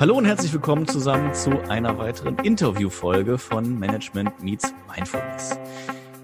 Hallo 0.00 0.16
und 0.16 0.24
herzlich 0.24 0.52
willkommen 0.52 0.88
zusammen 0.88 1.32
zu 1.34 1.50
einer 1.70 1.96
weiteren 1.98 2.36
Interviewfolge 2.40 3.38
von 3.38 3.78
Management 3.78 4.42
Meets 4.42 4.74
Mindfulness. 4.92 5.56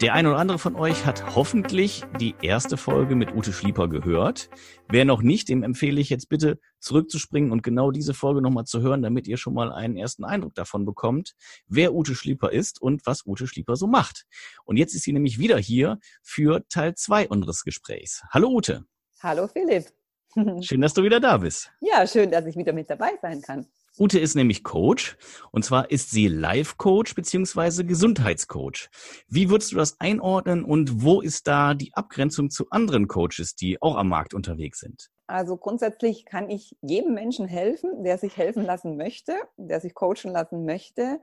Der 0.01 0.13
eine 0.15 0.31
oder 0.31 0.39
andere 0.39 0.59
von 0.59 0.75
euch 0.75 1.07
hat 1.07 1.37
hoffentlich 1.37 2.03
die 2.19 2.35
erste 2.43 2.77
Folge 2.77 3.15
mit 3.15 3.33
Ute 3.33 3.53
Schlieper 3.53 3.87
gehört. 3.87 4.51
Wer 4.89 5.05
noch 5.05 5.23
nicht, 5.23 5.49
dem 5.49 5.63
empfehle 5.63 6.01
ich 6.01 6.11
jetzt 6.11 6.29
bitte 6.29 6.59
zurückzuspringen 6.81 7.53
und 7.53 7.63
genau 7.63 7.93
diese 7.93 8.13
Folge 8.13 8.43
nochmal 8.43 8.65
zu 8.65 8.81
hören, 8.81 9.03
damit 9.03 9.29
ihr 9.29 9.37
schon 9.37 9.55
mal 9.55 9.71
einen 9.71 9.97
ersten 9.97 10.25
Eindruck 10.25 10.57
davon 10.57 10.85
bekommt, 10.85 11.37
wer 11.69 11.95
Ute 11.95 12.17
Schlieper 12.17 12.51
ist 12.51 12.83
und 12.83 13.07
was 13.07 13.25
Ute 13.25 13.47
Schlieper 13.47 13.77
so 13.77 13.87
macht. 13.87 14.27
Und 14.65 14.79
jetzt 14.79 14.95
ist 14.95 15.05
sie 15.05 15.13
nämlich 15.13 15.39
wieder 15.39 15.59
hier 15.59 16.01
für 16.23 16.67
Teil 16.69 16.97
zwei 16.97 17.29
unseres 17.29 17.63
Gesprächs. 17.63 18.25
Hallo 18.31 18.49
Ute. 18.49 18.85
Hallo 19.23 19.47
Philipp. 19.47 19.93
Schön, 20.63 20.81
dass 20.81 20.95
du 20.95 21.03
wieder 21.03 21.21
da 21.21 21.39
bist. 21.39 21.71
Ja, 21.81 22.07
schön, 22.07 22.31
dass 22.31 22.47
ich 22.47 22.57
wieder 22.57 22.73
mit 22.73 22.89
dabei 22.89 23.13
sein 23.21 23.43
kann. 23.43 23.67
Ute 23.99 24.21
ist 24.21 24.37
nämlich 24.37 24.63
Coach 24.63 25.17
und 25.51 25.65
zwar 25.65 25.91
ist 25.91 26.11
sie 26.11 26.29
Life-Coach 26.29 27.15
beziehungsweise 27.15 27.85
Gesundheitscoach. 27.85 28.89
Wie 29.29 29.51
würdest 29.51 29.73
du 29.73 29.77
das 29.77 30.01
einordnen 30.01 30.65
und 30.65 31.03
wo 31.03 31.21
ist 31.21 31.49
da 31.49 31.75
die 31.75 31.93
Abgrenzung 31.95 32.51
zu 32.51 32.71
anderen 32.71 33.09
Coaches, 33.09 33.57
die 33.57 33.83
auch 33.83 33.97
am 33.97 34.09
Markt 34.09 34.33
unterwegs 34.33 34.79
sind? 34.79 35.11
Also 35.27 35.57
grundsätzlich 35.57 36.25
kann 36.25 36.51
ich 36.51 36.77
jedem 36.81 37.15
Menschen 37.15 37.47
helfen, 37.47 38.05
der 38.05 38.19
sich 38.19 38.37
helfen 38.37 38.65
lassen 38.65 38.97
möchte, 38.97 39.35
der 39.57 39.81
sich 39.81 39.95
coachen 39.95 40.33
lassen 40.33 40.65
möchte. 40.65 41.21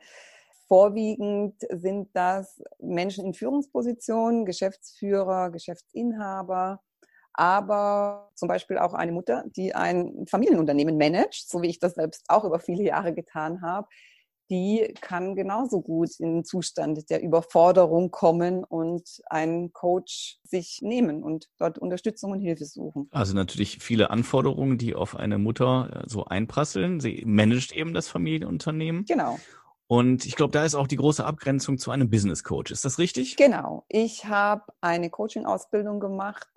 Vorwiegend 0.68 1.56
sind 1.70 2.10
das 2.14 2.62
Menschen 2.80 3.26
in 3.26 3.34
Führungspositionen, 3.34 4.46
Geschäftsführer, 4.46 5.50
Geschäftsinhaber, 5.50 6.82
aber 7.38 8.32
zum 8.34 8.48
Beispiel 8.48 8.78
auch 8.78 8.94
eine 8.94 9.12
Mutter, 9.12 9.46
die 9.56 9.74
ein 9.74 10.26
Familienunternehmen 10.28 10.98
managt, 10.98 11.50
so 11.50 11.62
wie 11.62 11.70
ich 11.70 11.80
das 11.80 11.94
selbst 11.94 12.26
auch 12.28 12.44
über 12.44 12.60
viele 12.60 12.84
Jahre 12.84 13.14
getan 13.14 13.62
habe, 13.62 13.88
die 14.50 14.94
kann 15.02 15.36
genauso 15.36 15.82
gut 15.82 16.20
in 16.20 16.36
den 16.36 16.44
Zustand 16.46 17.10
der 17.10 17.22
Überforderung 17.22 18.12
kommen 18.12 18.64
und 18.64 19.22
einen 19.30 19.74
Coach 19.74 20.40
sich 20.44 20.80
nehmen 20.82 21.24
und 21.24 21.48
dort 21.60 21.78
Unterstützung 21.78 22.32
und 22.32 22.40
Hilfe 22.40 22.66
suchen. 22.66 23.10
Also 23.12 23.36
natürlich 23.36 23.80
viele 23.80 24.10
Anforderungen, 24.10 24.78
die 24.78 24.96
auf 24.96 25.16
eine 25.16 25.38
Mutter 25.38 26.04
äh, 26.06 26.10
so 26.10 26.26
einprasseln. 26.26 27.00
Sie 27.02 27.24
managt 27.26 27.74
eben 27.74 27.94
das 27.94 28.08
Familienunternehmen. 28.08 29.06
Genau. 29.06 29.38
Und 29.88 30.26
ich 30.26 30.36
glaube, 30.36 30.52
da 30.52 30.66
ist 30.66 30.76
auch 30.76 30.88
die 30.88 30.98
große 30.98 31.26
Abgrenzung 31.26 31.78
zu 31.78 31.92
einem 31.92 32.10
Business 32.10 32.44
Coach. 32.44 32.72
Ist 32.72 32.84
das 32.84 33.00
richtig? 33.00 33.38
Genau. 33.38 33.86
Ich 33.90 34.26
habe 34.26 34.64
eine 34.82 35.10
Coaching-Ausbildung 35.10 36.00
gemacht 36.00 36.48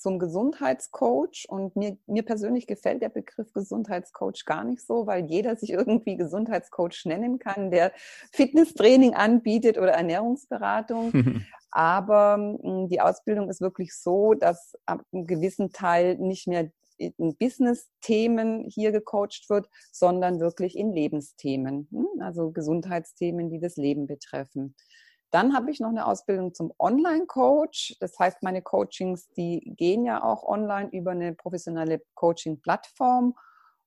zum 0.00 0.18
Gesundheitscoach 0.18 1.46
und 1.48 1.76
mir, 1.76 1.98
mir 2.06 2.22
persönlich 2.24 2.66
gefällt 2.66 3.02
der 3.02 3.10
Begriff 3.10 3.52
Gesundheitscoach 3.52 4.44
gar 4.46 4.64
nicht 4.64 4.84
so, 4.84 5.06
weil 5.06 5.26
jeder 5.26 5.56
sich 5.56 5.70
irgendwie 5.70 6.16
Gesundheitscoach 6.16 7.04
nennen 7.04 7.38
kann, 7.38 7.70
der 7.70 7.92
Fitnesstraining 8.32 9.14
anbietet 9.14 9.76
oder 9.76 9.92
Ernährungsberatung. 9.92 11.12
Aber 11.70 12.58
hm, 12.62 12.88
die 12.88 13.00
Ausbildung 13.00 13.48
ist 13.50 13.60
wirklich 13.60 13.94
so, 13.94 14.34
dass 14.34 14.76
ab 14.86 15.02
einem 15.12 15.26
gewissen 15.26 15.70
Teil 15.70 16.16
nicht 16.16 16.48
mehr 16.48 16.70
in 16.96 17.36
Business-Themen 17.36 18.68
hier 18.68 18.92
gecoacht 18.92 19.48
wird, 19.48 19.68
sondern 19.92 20.40
wirklich 20.40 20.76
in 20.76 20.92
Lebensthemen, 20.92 21.88
hm, 21.90 22.20
also 22.20 22.50
Gesundheitsthemen, 22.50 23.50
die 23.50 23.60
das 23.60 23.76
Leben 23.76 24.06
betreffen. 24.06 24.74
Dann 25.30 25.54
habe 25.54 25.70
ich 25.70 25.80
noch 25.80 25.90
eine 25.90 26.06
Ausbildung 26.06 26.54
zum 26.54 26.72
Online-Coach. 26.78 27.96
Das 28.00 28.18
heißt, 28.18 28.42
meine 28.42 28.62
Coachings, 28.62 29.28
die 29.30 29.74
gehen 29.76 30.04
ja 30.04 30.22
auch 30.22 30.42
online 30.42 30.88
über 30.90 31.12
eine 31.12 31.34
professionelle 31.34 32.02
Coaching-Plattform. 32.14 33.36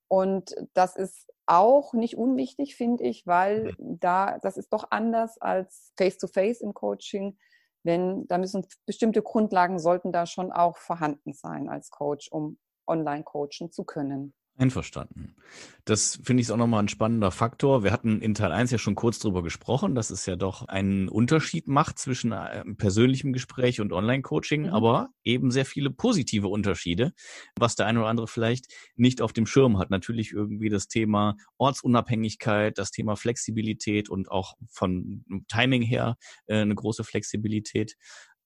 Und 0.08 0.56
das 0.74 0.96
ist 0.96 1.34
auch 1.46 1.94
nicht 1.94 2.18
unwichtig, 2.18 2.76
finde 2.76 3.04
ich, 3.04 3.28
weil 3.28 3.76
da, 3.78 4.38
das 4.40 4.58
ist 4.58 4.72
doch 4.72 4.86
anders 4.92 5.38
als 5.42 5.92
face-to-face 5.98 6.60
-face 6.60 6.64
im 6.64 6.74
Coaching. 6.74 7.38
Wenn, 7.84 8.26
da 8.28 8.38
müssen 8.38 8.66
bestimmte 8.86 9.22
Grundlagen 9.22 9.80
sollten 9.80 10.14
da 10.14 10.26
schon 10.26 10.52
auch 10.52 10.78
vorhanden 10.78 11.34
sein 11.34 11.68
als 11.68 11.90
Coach, 11.90 12.32
um 12.32 12.58
online 12.88 13.24
coachen 13.24 13.72
zu 13.72 13.84
können. 13.84 14.34
Einverstanden. 14.56 15.36
Das 15.84 16.20
finde 16.24 16.42
ich 16.42 16.52
auch 16.52 16.58
nochmal 16.58 16.84
ein 16.84 16.88
spannender 16.88 17.32
Faktor. 17.32 17.84
Wir 17.84 17.92
hatten 17.92 18.22
in 18.22 18.36
Teil 18.36 18.52
1 18.52 18.70
ja 18.70 18.78
schon 18.78 18.94
kurz 18.94 19.18
drüber 19.18 19.42
gesprochen, 19.42 19.96
dass 19.96 20.12
es 20.12 20.28
ja 20.28 20.36
doch 20.36 20.68
einen 20.68 21.10
Unterschied 21.10 21.68
macht 21.68 21.98
zwischen 21.98 22.32
äh, 22.32 22.64
persönlichem 22.78 23.34
Gespräch 23.34 23.82
und 23.82 23.92
Online-Coaching, 23.92 24.64
mhm. 24.64 24.70
aber 24.70 25.10
eben 25.24 25.50
sehr 25.50 25.66
viele 25.66 25.90
positive 25.90 26.48
Unterschiede, 26.48 27.14
was 27.58 27.76
der 27.76 27.88
eine 27.88 28.00
oder 28.00 28.10
andere 28.10 28.28
vielleicht 28.28 28.68
nicht 28.96 29.22
auf 29.22 29.34
dem 29.34 29.48
Schirm 29.48 29.80
hat. 29.80 29.90
Natürlich 29.90 30.32
irgendwie 30.32 30.70
das 30.70 30.88
Thema 30.88 31.36
Ortsunabhängigkeit, 31.58 32.78
das 32.78 32.92
Thema 32.92 33.16
Flexibilität 33.16 34.08
und 34.08 34.30
auch 34.30 34.54
von 34.70 35.26
Timing 35.48 35.82
her 35.82 36.16
äh, 36.46 36.58
eine 36.58 36.76
große 36.76 37.04
Flexibilität. 37.04 37.96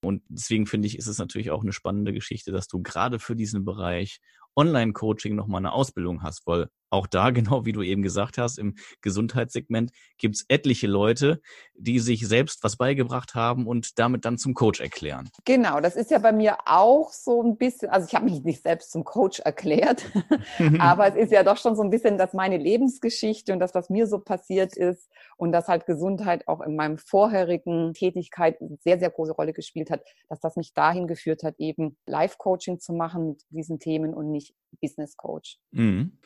Und 0.02 0.24
deswegen 0.30 0.68
finde 0.68 0.88
ich, 0.88 0.98
ist 0.98 1.08
es 1.08 1.18
natürlich 1.18 1.52
auch 1.52 1.64
eine 1.64 1.74
spannende 1.74 2.14
Geschichte, 2.14 2.52
dass 2.52 2.68
du 2.68 2.82
gerade 2.82 3.20
für 3.20 3.36
diesen 3.36 3.66
Bereich 3.66 4.20
Online-Coaching 4.58 5.36
nochmal 5.36 5.60
eine 5.60 5.72
Ausbildung 5.72 6.24
hast, 6.24 6.46
weil 6.48 6.70
auch 6.90 7.08
da, 7.08 7.30
genau 7.32 7.66
wie 7.66 7.72
du 7.72 7.82
eben 7.82 8.02
gesagt 8.02 8.38
hast, 8.38 8.58
im 8.58 8.76
Gesundheitssegment 9.02 9.92
gibt 10.18 10.36
es 10.36 10.46
etliche 10.48 10.88
Leute, 10.88 11.42
die 11.76 12.00
sich 12.00 12.28
selbst 12.28 12.64
was 12.64 12.78
beigebracht 12.78 13.36
haben 13.36 13.68
und 13.68 14.00
damit 14.00 14.26
dann 14.26 14.38
zum 14.38 14.54
Coach 14.54 14.80
erklären. 14.80 15.30
Genau, 15.46 15.80
das 15.80 15.96
ist 15.96 16.12
ja 16.12 16.20
bei 16.20 16.32
mir 16.32 16.58
auch 16.66 17.12
so 17.12 17.44
ein 17.44 17.58
bisschen, 17.58 17.90
also 17.90 18.08
ich 18.08 18.16
habe 18.16 18.26
mich 18.26 18.44
nicht 18.44 18.64
selbst 18.64 18.92
zum 18.92 19.04
Coach 19.04 19.40
erklärt, 19.40 20.06
aber 20.80 21.08
es 21.08 21.16
ist 21.16 21.32
ja 21.32 21.44
doch 21.44 21.58
schon 21.58 21.76
so 21.76 21.84
ein 21.84 21.90
bisschen, 21.90 22.18
dass 22.18 22.34
meine 22.34 22.58
Lebensgeschichte 22.58 23.54
und 23.54 23.60
das, 23.60 23.76
was 23.76 23.90
mir 23.90 24.08
so 24.08 24.20
passiert 24.20 24.76
ist 24.76 25.10
und 25.38 25.52
dass 25.52 25.68
halt 25.68 25.86
Gesundheit 25.86 26.48
auch 26.48 26.62
in 26.62 26.76
meinem 26.76 26.98
vorherigen 26.98 27.94
Tätigkeit 27.94 28.60
eine 28.62 28.78
sehr, 28.84 29.00
sehr 29.00 29.10
große 29.10 29.34
Rolle 29.34 29.54
gespielt 29.54 29.90
hat, 29.90 30.04
dass 30.30 30.40
das 30.40 30.56
mich 30.56 30.74
dahin 30.74 31.08
geführt 31.08 31.44
hat, 31.44 31.56
eben 31.60 31.98
Live-Coaching 32.06 32.80
zu 32.80 32.94
machen 32.94 33.30
mit 33.30 33.44
diesen 33.50 33.80
Themen 33.80 34.14
und 34.14 34.32
nicht 34.32 34.54
Business 34.82 35.16
Coach. 35.18 35.58
Mhm. 35.72 36.18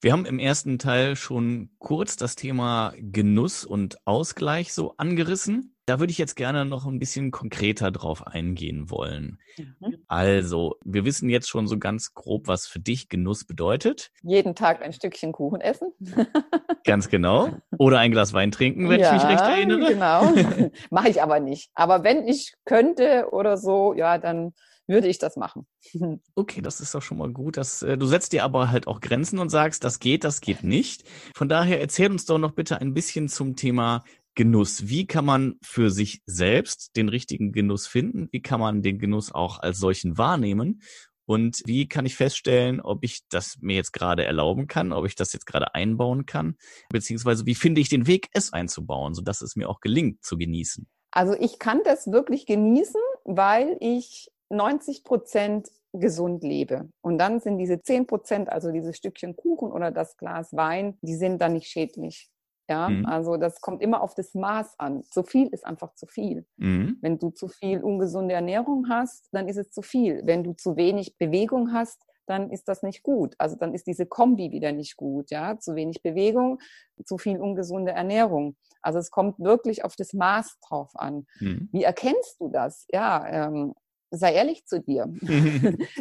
Wir 0.00 0.12
haben 0.12 0.26
im 0.26 0.38
ersten 0.38 0.78
Teil 0.78 1.16
schon 1.16 1.70
kurz 1.78 2.16
das 2.16 2.36
Thema 2.36 2.92
Genuss 2.98 3.64
und 3.64 3.96
Ausgleich 4.06 4.72
so 4.72 4.94
angerissen. 4.98 5.74
Da 5.86 6.00
würde 6.00 6.10
ich 6.10 6.18
jetzt 6.18 6.34
gerne 6.34 6.64
noch 6.64 6.84
ein 6.84 6.98
bisschen 6.98 7.30
konkreter 7.30 7.92
drauf 7.92 8.26
eingehen 8.26 8.90
wollen. 8.90 9.38
Mhm. 9.56 9.98
Also, 10.08 10.74
wir 10.84 11.04
wissen 11.04 11.28
jetzt 11.28 11.48
schon 11.48 11.68
so 11.68 11.78
ganz 11.78 12.12
grob, 12.12 12.48
was 12.48 12.66
für 12.66 12.80
dich 12.80 13.08
Genuss 13.08 13.44
bedeutet. 13.44 14.10
Jeden 14.22 14.54
Tag 14.54 14.82
ein 14.82 14.92
Stückchen 14.92 15.32
Kuchen 15.32 15.60
essen. 15.60 15.92
ganz 16.84 17.08
genau. 17.08 17.50
Oder 17.78 18.00
ein 18.00 18.10
Glas 18.10 18.32
Wein 18.32 18.50
trinken, 18.50 18.88
wenn 18.88 19.00
ja, 19.00 19.14
ich 19.14 19.22
mich 19.22 19.30
recht 19.30 19.44
erinnere. 19.44 19.92
Genau. 19.92 20.70
Mache 20.90 21.08
ich 21.08 21.22
aber 21.22 21.40
nicht. 21.40 21.70
Aber 21.74 22.02
wenn 22.02 22.26
ich 22.26 22.54
könnte 22.64 23.28
oder 23.30 23.56
so, 23.56 23.94
ja, 23.94 24.18
dann 24.18 24.54
würde 24.86 25.08
ich 25.08 25.18
das 25.18 25.36
machen. 25.36 25.66
Okay, 26.34 26.60
das 26.60 26.80
ist 26.80 26.94
doch 26.94 27.02
schon 27.02 27.18
mal 27.18 27.32
gut. 27.32 27.56
Dass, 27.56 27.82
äh, 27.82 27.96
du 27.96 28.06
setzt 28.06 28.32
dir 28.32 28.44
aber 28.44 28.70
halt 28.70 28.86
auch 28.86 29.00
Grenzen 29.00 29.38
und 29.38 29.48
sagst, 29.48 29.84
das 29.84 29.98
geht, 30.00 30.24
das 30.24 30.40
geht 30.40 30.62
nicht. 30.62 31.04
Von 31.34 31.48
daher 31.48 31.80
erzähl 31.80 32.10
uns 32.10 32.24
doch 32.26 32.38
noch 32.38 32.52
bitte 32.52 32.80
ein 32.80 32.94
bisschen 32.94 33.28
zum 33.28 33.56
Thema 33.56 34.04
Genuss. 34.34 34.88
Wie 34.88 35.06
kann 35.06 35.24
man 35.24 35.56
für 35.62 35.90
sich 35.90 36.22
selbst 36.26 36.94
den 36.94 37.08
richtigen 37.08 37.52
Genuss 37.52 37.86
finden? 37.86 38.28
Wie 38.32 38.42
kann 38.42 38.60
man 38.60 38.82
den 38.82 38.98
Genuss 38.98 39.32
auch 39.32 39.58
als 39.60 39.78
solchen 39.78 40.18
wahrnehmen? 40.18 40.82
Und 41.26 41.62
wie 41.64 41.88
kann 41.88 42.06
ich 42.06 42.14
feststellen, 42.14 42.80
ob 42.80 43.02
ich 43.02 43.22
das 43.28 43.56
mir 43.60 43.74
jetzt 43.74 43.92
gerade 43.92 44.24
erlauben 44.24 44.68
kann, 44.68 44.92
ob 44.92 45.06
ich 45.06 45.16
das 45.16 45.32
jetzt 45.32 45.46
gerade 45.46 45.74
einbauen 45.74 46.24
kann? 46.24 46.56
Beziehungsweise 46.90 47.46
wie 47.46 47.56
finde 47.56 47.80
ich 47.80 47.88
den 47.88 48.06
Weg, 48.06 48.28
es 48.32 48.52
einzubauen, 48.52 49.14
sodass 49.14 49.40
es 49.40 49.56
mir 49.56 49.68
auch 49.68 49.80
gelingt 49.80 50.22
zu 50.22 50.36
genießen? 50.36 50.86
Also 51.10 51.34
ich 51.34 51.58
kann 51.58 51.80
das 51.82 52.12
wirklich 52.12 52.46
genießen, 52.46 53.00
weil 53.24 53.76
ich 53.80 54.30
90 54.50 55.04
Prozent 55.04 55.68
gesund 55.92 56.42
lebe. 56.42 56.88
Und 57.00 57.18
dann 57.18 57.40
sind 57.40 57.58
diese 57.58 57.82
10 57.82 58.06
Prozent, 58.06 58.50
also 58.50 58.70
dieses 58.70 58.96
Stückchen 58.96 59.36
Kuchen 59.36 59.72
oder 59.72 59.90
das 59.90 60.16
Glas 60.16 60.54
Wein, 60.54 60.98
die 61.00 61.14
sind 61.14 61.40
dann 61.40 61.54
nicht 61.54 61.68
schädlich. 61.68 62.30
Ja, 62.68 62.88
mhm. 62.88 63.06
also 63.06 63.36
das 63.36 63.60
kommt 63.60 63.80
immer 63.80 64.02
auf 64.02 64.14
das 64.14 64.34
Maß 64.34 64.78
an. 64.78 65.04
Zu 65.04 65.22
viel 65.22 65.46
ist 65.48 65.64
einfach 65.64 65.94
zu 65.94 66.06
viel. 66.06 66.44
Mhm. 66.56 66.98
Wenn 67.00 67.18
du 67.18 67.30
zu 67.30 67.46
viel 67.48 67.80
ungesunde 67.82 68.34
Ernährung 68.34 68.88
hast, 68.88 69.28
dann 69.32 69.46
ist 69.46 69.56
es 69.56 69.70
zu 69.70 69.82
viel. 69.82 70.22
Wenn 70.24 70.42
du 70.42 70.52
zu 70.52 70.76
wenig 70.76 71.16
Bewegung 71.16 71.72
hast, 71.72 72.02
dann 72.26 72.50
ist 72.50 72.66
das 72.66 72.82
nicht 72.82 73.04
gut. 73.04 73.36
Also 73.38 73.54
dann 73.54 73.72
ist 73.72 73.86
diese 73.86 74.04
Kombi 74.04 74.50
wieder 74.50 74.72
nicht 74.72 74.96
gut. 74.96 75.30
Ja, 75.30 75.58
zu 75.58 75.76
wenig 75.76 76.02
Bewegung, 76.02 76.58
zu 77.04 77.18
viel 77.18 77.38
ungesunde 77.38 77.92
Ernährung. 77.92 78.56
Also 78.82 78.98
es 78.98 79.12
kommt 79.12 79.38
wirklich 79.38 79.84
auf 79.84 79.94
das 79.94 80.12
Maß 80.12 80.58
drauf 80.60 80.90
an. 80.94 81.26
Mhm. 81.38 81.68
Wie 81.70 81.84
erkennst 81.84 82.40
du 82.40 82.48
das? 82.48 82.86
Ja, 82.90 83.46
ähm, 83.46 83.74
sei 84.10 84.34
ehrlich 84.34 84.66
zu 84.66 84.80
dir. 84.80 85.06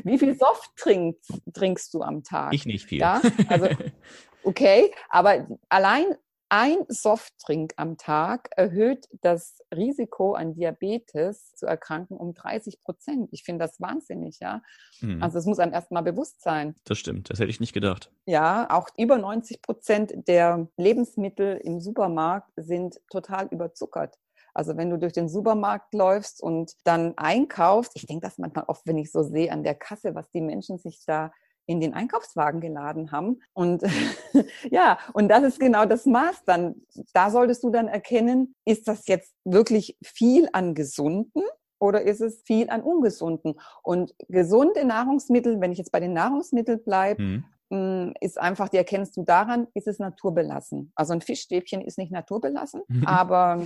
Wie 0.03 0.17
viel 0.17 0.37
Soft 0.37 0.71
trinkst, 0.77 1.41
trinkst 1.53 1.93
du 1.93 2.01
am 2.01 2.23
Tag? 2.23 2.53
Ich 2.53 2.65
nicht 2.65 2.85
viel. 2.85 2.99
Ja, 2.99 3.21
also 3.47 3.67
okay, 4.43 4.91
aber 5.09 5.47
allein 5.69 6.15
ein 6.49 6.85
Softdrink 6.87 7.73
am 7.75 7.97
Tag 7.97 8.49
erhöht 8.55 9.07
das 9.21 9.63
Risiko 9.75 10.35
an 10.35 10.53
Diabetes 10.53 11.55
zu 11.55 11.65
erkranken 11.65 12.17
um 12.17 12.35
30 12.35 12.81
Prozent. 12.81 13.29
Ich 13.31 13.43
finde 13.43 13.65
das 13.65 13.81
wahnsinnig, 13.81 14.39
ja. 14.39 14.61
Mhm. 15.01 15.23
Also 15.23 15.39
es 15.39 15.45
muss 15.45 15.59
einem 15.59 15.73
erstmal 15.73 16.03
bewusst 16.03 16.41
sein. 16.41 16.75
Das 16.85 16.99
stimmt, 16.99 17.31
das 17.31 17.39
hätte 17.39 17.49
ich 17.49 17.59
nicht 17.59 17.73
gedacht. 17.73 18.11
Ja, 18.27 18.67
auch 18.69 18.89
über 18.97 19.17
90 19.17 19.61
Prozent 19.63 20.13
der 20.27 20.67
Lebensmittel 20.77 21.57
im 21.63 21.81
Supermarkt 21.81 22.51
sind 22.57 23.01
total 23.09 23.47
überzuckert. 23.47 24.15
Also 24.55 24.77
wenn 24.77 24.89
du 24.89 24.97
durch 24.97 25.13
den 25.13 25.29
Supermarkt 25.29 25.93
läufst 25.93 26.41
und 26.41 26.73
dann 26.85 27.13
einkaufst, 27.17 27.91
ich 27.95 28.07
denke 28.07 28.25
das 28.25 28.37
manchmal 28.37 28.65
oft, 28.67 28.87
wenn 28.87 28.97
ich 28.97 29.11
so 29.11 29.21
sehe 29.21 29.51
an 29.51 29.63
der 29.63 29.75
Kasse, 29.75 30.15
was 30.15 30.29
die 30.31 30.41
Menschen 30.41 30.77
sich 30.77 31.03
da 31.05 31.31
in 31.67 31.81
den 31.81 31.93
Einkaufswagen 31.93 32.61
geladen 32.61 33.11
haben. 33.11 33.41
Und 33.53 33.83
ja, 34.71 34.97
und 35.13 35.27
das 35.27 35.43
ist 35.43 35.59
genau 35.59 35.85
das 35.85 36.05
Maß 36.05 36.43
dann. 36.45 36.75
Da 37.13 37.29
solltest 37.29 37.63
du 37.63 37.69
dann 37.69 37.87
erkennen, 37.87 38.55
ist 38.65 38.87
das 38.87 39.07
jetzt 39.07 39.33
wirklich 39.43 39.97
viel 40.03 40.47
an 40.53 40.73
gesunden 40.73 41.43
oder 41.79 42.03
ist 42.03 42.21
es 42.21 42.41
viel 42.45 42.69
an 42.69 42.81
ungesunden? 42.81 43.59
Und 43.83 44.15
gesunde 44.29 44.85
Nahrungsmittel, 44.85 45.59
wenn 45.59 45.71
ich 45.71 45.79
jetzt 45.79 45.91
bei 45.91 45.99
den 45.99 46.13
Nahrungsmitteln 46.13 46.83
bleibe, 46.83 47.21
mhm. 47.21 47.45
Mm, 47.69 48.11
ist 48.21 48.39
einfach, 48.39 48.69
die 48.69 48.77
erkennst 48.77 49.17
du 49.17 49.23
daran, 49.23 49.67
ist 49.73 49.87
es 49.87 49.97
naturbelassen. 49.97 50.91
Also 50.95 51.13
ein 51.13 51.21
Fischstäbchen 51.21 51.81
ist 51.81 51.97
nicht 51.97 52.11
naturbelassen, 52.11 52.83
aber 53.05 53.63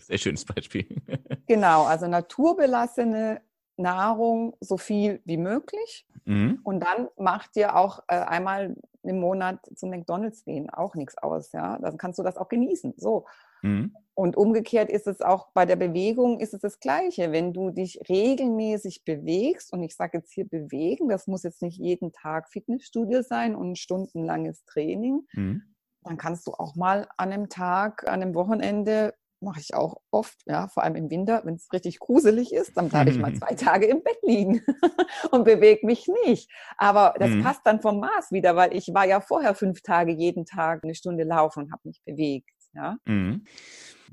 sehr 0.00 0.18
schönes 0.18 0.44
Beispiel. 0.44 0.86
genau, 1.46 1.84
also 1.84 2.08
naturbelassene 2.08 3.40
Nahrung 3.76 4.56
so 4.60 4.76
viel 4.76 5.20
wie 5.24 5.36
möglich. 5.36 6.06
Mhm. 6.24 6.60
Und 6.64 6.80
dann 6.80 7.08
macht 7.16 7.54
dir 7.54 7.76
auch 7.76 8.00
äh, 8.08 8.16
einmal 8.16 8.76
im 9.02 9.20
Monat 9.20 9.58
zum 9.74 9.90
McDonalds 9.90 10.44
gehen 10.44 10.70
auch 10.70 10.94
nichts 10.94 11.18
aus. 11.18 11.52
Ja, 11.52 11.78
dann 11.78 11.98
kannst 11.98 12.18
du 12.18 12.22
das 12.22 12.36
auch 12.36 12.48
genießen. 12.48 12.94
So. 12.96 13.26
Mhm. 13.62 13.96
Und 14.14 14.36
umgekehrt 14.36 14.90
ist 14.90 15.06
es 15.06 15.22
auch 15.22 15.48
bei 15.54 15.64
der 15.64 15.76
Bewegung 15.76 16.38
ist 16.38 16.52
es 16.52 16.60
das 16.60 16.80
Gleiche. 16.80 17.32
Wenn 17.32 17.52
du 17.52 17.70
dich 17.70 17.98
regelmäßig 18.08 19.04
bewegst, 19.04 19.72
und 19.72 19.82
ich 19.82 19.96
sage 19.96 20.18
jetzt 20.18 20.32
hier 20.32 20.46
bewegen, 20.46 21.08
das 21.08 21.26
muss 21.26 21.44
jetzt 21.44 21.62
nicht 21.62 21.78
jeden 21.78 22.12
Tag 22.12 22.50
Fitnessstudio 22.50 23.22
sein 23.22 23.54
und 23.54 23.72
ein 23.72 23.76
stundenlanges 23.76 24.64
Training, 24.66 25.26
mhm. 25.32 25.62
dann 26.02 26.18
kannst 26.18 26.46
du 26.46 26.52
auch 26.52 26.76
mal 26.76 27.08
an 27.16 27.32
einem 27.32 27.48
Tag, 27.48 28.06
an 28.06 28.22
einem 28.22 28.34
Wochenende 28.34 29.14
mache 29.42 29.60
ich 29.60 29.74
auch 29.74 29.96
oft, 30.10 30.40
ja, 30.46 30.68
vor 30.68 30.82
allem 30.82 30.94
im 30.94 31.10
Winter, 31.10 31.42
wenn 31.44 31.54
es 31.54 31.72
richtig 31.72 31.98
gruselig 31.98 32.52
ist, 32.52 32.76
dann 32.76 32.88
bleibe 32.88 33.10
ich 33.10 33.18
mal 33.18 33.34
zwei 33.34 33.54
Tage 33.54 33.86
im 33.86 34.02
Bett 34.02 34.18
liegen 34.22 34.62
und 35.30 35.44
bewege 35.44 35.84
mich 35.84 36.08
nicht. 36.24 36.50
Aber 36.76 37.14
das 37.18 37.30
mhm. 37.30 37.42
passt 37.42 37.62
dann 37.64 37.80
vom 37.80 38.00
Maß 38.00 38.30
wieder, 38.30 38.56
weil 38.56 38.74
ich 38.74 38.94
war 38.94 39.06
ja 39.06 39.20
vorher 39.20 39.54
fünf 39.54 39.82
Tage 39.82 40.12
jeden 40.12 40.46
Tag 40.46 40.84
eine 40.84 40.94
Stunde 40.94 41.24
laufen 41.24 41.64
und 41.64 41.72
habe 41.72 41.82
mich 41.84 42.00
bewegt. 42.04 42.50
Ja. 42.74 42.96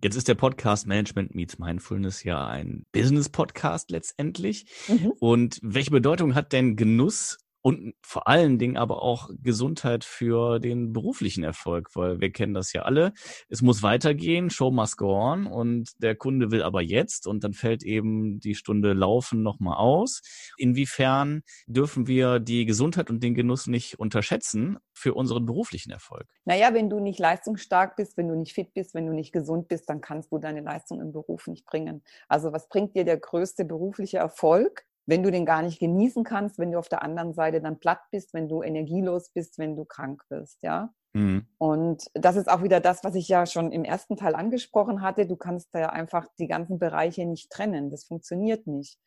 Jetzt 0.01 0.15
ist 0.15 0.27
der 0.27 0.35
Podcast 0.35 0.87
Management 0.87 1.35
Meets 1.35 1.59
Mindfulness 1.59 2.23
ja 2.23 2.47
ein 2.47 2.85
Business-Podcast 2.93 3.91
letztendlich. 3.91 4.65
Mhm. 4.87 5.11
Und 5.19 5.59
welche 5.61 5.91
Bedeutung 5.91 6.35
hat 6.35 6.53
denn 6.53 6.75
Genuss 6.75 7.37
und 7.61 7.93
vor 8.01 8.27
allen 8.27 8.57
Dingen 8.57 8.77
aber 8.77 9.01
auch 9.01 9.29
Gesundheit 9.41 10.03
für 10.03 10.59
den 10.59 10.93
beruflichen 10.93 11.43
Erfolg, 11.43 11.95
weil 11.95 12.19
wir 12.21 12.31
kennen 12.31 12.53
das 12.53 12.73
ja 12.73 12.83
alle. 12.83 13.13
Es 13.49 13.61
muss 13.61 13.83
weitergehen, 13.83 14.49
Show 14.49 14.71
must 14.71 14.97
go 14.97 15.13
on 15.13 15.45
und 15.45 15.91
der 16.01 16.15
Kunde 16.15 16.51
will 16.51 16.63
aber 16.63 16.81
jetzt 16.81 17.27
und 17.27 17.43
dann 17.43 17.53
fällt 17.53 17.83
eben 17.83 18.39
die 18.39 18.55
Stunde 18.55 18.93
Laufen 18.93 19.43
nochmal 19.43 19.77
aus. 19.77 20.21
Inwiefern 20.57 21.41
dürfen 21.67 22.07
wir 22.07 22.39
die 22.39 22.65
Gesundheit 22.65 23.09
und 23.09 23.23
den 23.23 23.35
Genuss 23.35 23.67
nicht 23.67 23.99
unterschätzen 23.99 24.77
für 24.93 25.13
unseren 25.13 25.45
beruflichen 25.45 25.91
Erfolg? 25.91 26.27
Naja, 26.45 26.73
wenn 26.73 26.89
du 26.89 26.99
nicht 26.99 27.19
leistungsstark 27.19 27.95
bist, 27.95 28.17
wenn 28.17 28.27
du 28.27 28.35
nicht 28.35 28.53
fit 28.53 28.73
bist, 28.73 28.93
wenn 28.93 29.05
du 29.05 29.13
nicht 29.13 29.31
gesund 29.31 29.67
bist, 29.67 29.89
dann 29.89 30.01
kannst 30.01 30.31
du 30.31 30.37
deine 30.37 30.61
Leistung 30.61 31.01
im 31.01 31.11
Beruf 31.11 31.47
nicht 31.47 31.65
bringen. 31.65 32.03
Also 32.27 32.51
was 32.53 32.69
bringt 32.69 32.95
dir 32.95 33.05
der 33.05 33.17
größte 33.17 33.65
berufliche 33.65 34.17
Erfolg? 34.17 34.85
Wenn 35.09 35.23
du 35.23 35.31
den 35.31 35.45
gar 35.45 35.63
nicht 35.63 35.79
genießen 35.79 36.23
kannst, 36.23 36.59
wenn 36.59 36.71
du 36.71 36.77
auf 36.77 36.87
der 36.87 37.01
anderen 37.01 37.33
Seite 37.33 37.61
dann 37.61 37.79
platt 37.79 38.01
bist, 38.11 38.33
wenn 38.35 38.47
du 38.47 38.61
energielos 38.61 39.31
bist, 39.31 39.57
wenn 39.57 39.75
du 39.75 39.83
krank 39.83 40.23
bist, 40.29 40.61
ja. 40.61 40.93
Mhm. 41.13 41.47
Und 41.57 42.05
das 42.13 42.35
ist 42.35 42.47
auch 42.47 42.61
wieder 42.61 42.79
das, 42.79 43.03
was 43.03 43.15
ich 43.15 43.27
ja 43.27 43.47
schon 43.47 43.71
im 43.71 43.83
ersten 43.83 44.17
Teil 44.17 44.35
angesprochen 44.35 45.01
hatte. 45.01 45.25
Du 45.25 45.35
kannst 45.35 45.69
da 45.73 45.79
ja 45.79 45.89
einfach 45.89 46.27
die 46.37 46.47
ganzen 46.47 46.77
Bereiche 46.77 47.25
nicht 47.25 47.49
trennen. 47.49 47.89
Das 47.89 48.05
funktioniert 48.05 48.67
nicht. 48.67 48.99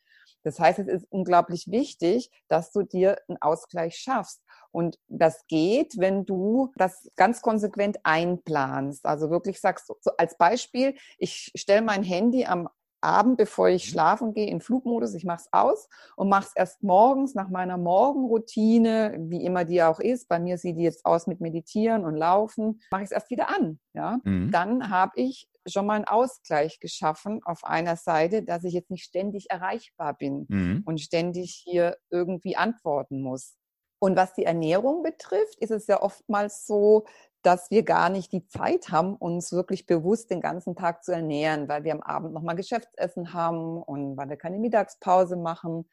Das 0.43 0.59
heißt, 0.59 0.79
es 0.79 0.87
ist 0.87 1.07
unglaublich 1.09 1.71
wichtig, 1.71 2.29
dass 2.49 2.73
du 2.73 2.83
dir 2.83 3.17
einen 3.29 3.41
Ausgleich 3.41 3.95
schaffst. 3.95 4.41
Und 4.71 4.99
das 5.07 5.47
geht, 5.47 5.97
wenn 5.97 6.25
du 6.25 6.73
das 6.75 7.09
ganz 7.15 7.41
konsequent 7.41 7.99
einplanst. 8.03 9.05
Also 9.05 9.29
wirklich 9.29 9.61
sagst, 9.61 9.87
so 9.87 10.11
als 10.17 10.37
Beispiel, 10.37 10.95
ich 11.17 11.53
stelle 11.55 11.81
mein 11.81 12.03
Handy 12.03 12.43
am 12.43 12.67
Abend, 13.03 13.37
bevor 13.37 13.69
ich 13.69 13.85
mhm. 13.85 13.91
schlafen 13.91 14.33
gehe, 14.33 14.47
in 14.47 14.61
Flugmodus. 14.61 15.13
Ich 15.13 15.25
mache 15.25 15.41
es 15.41 15.49
aus 15.51 15.89
und 16.15 16.29
mache 16.29 16.47
es 16.47 16.55
erst 16.55 16.83
morgens 16.83 17.35
nach 17.35 17.49
meiner 17.49 17.77
Morgenroutine, 17.77 19.15
wie 19.19 19.43
immer 19.43 19.65
die 19.65 19.83
auch 19.83 19.99
ist. 19.99 20.27
Bei 20.27 20.39
mir 20.39 20.57
sieht 20.57 20.77
die 20.77 20.83
jetzt 20.83 21.05
aus 21.05 21.27
mit 21.27 21.41
Meditieren 21.41 22.05
und 22.05 22.15
Laufen. 22.15 22.81
Mache 22.91 23.03
ich 23.03 23.07
es 23.07 23.11
erst 23.11 23.29
wieder 23.29 23.49
an. 23.49 23.79
Ja? 23.93 24.19
Mhm. 24.23 24.51
Dann 24.51 24.89
habe 24.89 25.11
ich 25.15 25.49
schon 25.67 25.85
mal 25.85 25.95
einen 25.95 26.05
Ausgleich 26.05 26.79
geschaffen 26.79 27.41
auf 27.43 27.63
einer 27.63 27.95
Seite, 27.95 28.43
dass 28.43 28.63
ich 28.63 28.73
jetzt 28.73 28.91
nicht 28.91 29.05
ständig 29.05 29.49
erreichbar 29.49 30.13
bin 30.13 30.45
mhm. 30.49 30.83
und 30.85 30.99
ständig 30.99 31.61
hier 31.63 31.97
irgendwie 32.09 32.57
antworten 32.57 33.21
muss. 33.21 33.55
Und 33.99 34.17
was 34.17 34.33
die 34.33 34.43
Ernährung 34.43 35.01
betrifft, 35.01 35.59
ist 35.59 35.71
es 35.71 35.87
ja 35.87 36.01
oftmals 36.01 36.65
so, 36.65 37.05
dass 37.43 37.69
wir 37.69 37.83
gar 37.83 38.09
nicht 38.09 38.31
die 38.31 38.47
Zeit 38.47 38.89
haben, 38.89 39.15
uns 39.15 39.51
wirklich 39.51 39.85
bewusst 39.85 40.31
den 40.31 40.41
ganzen 40.41 40.75
Tag 40.75 41.03
zu 41.03 41.11
ernähren, 41.11 41.67
weil 41.67 41.83
wir 41.83 41.93
am 41.93 42.01
Abend 42.01 42.33
nochmal 42.33 42.55
Geschäftsessen 42.55 43.33
haben 43.33 43.81
und 43.83 44.17
weil 44.17 44.29
wir 44.29 44.37
keine 44.37 44.57
Mittagspause 44.57 45.35
machen. 45.35 45.85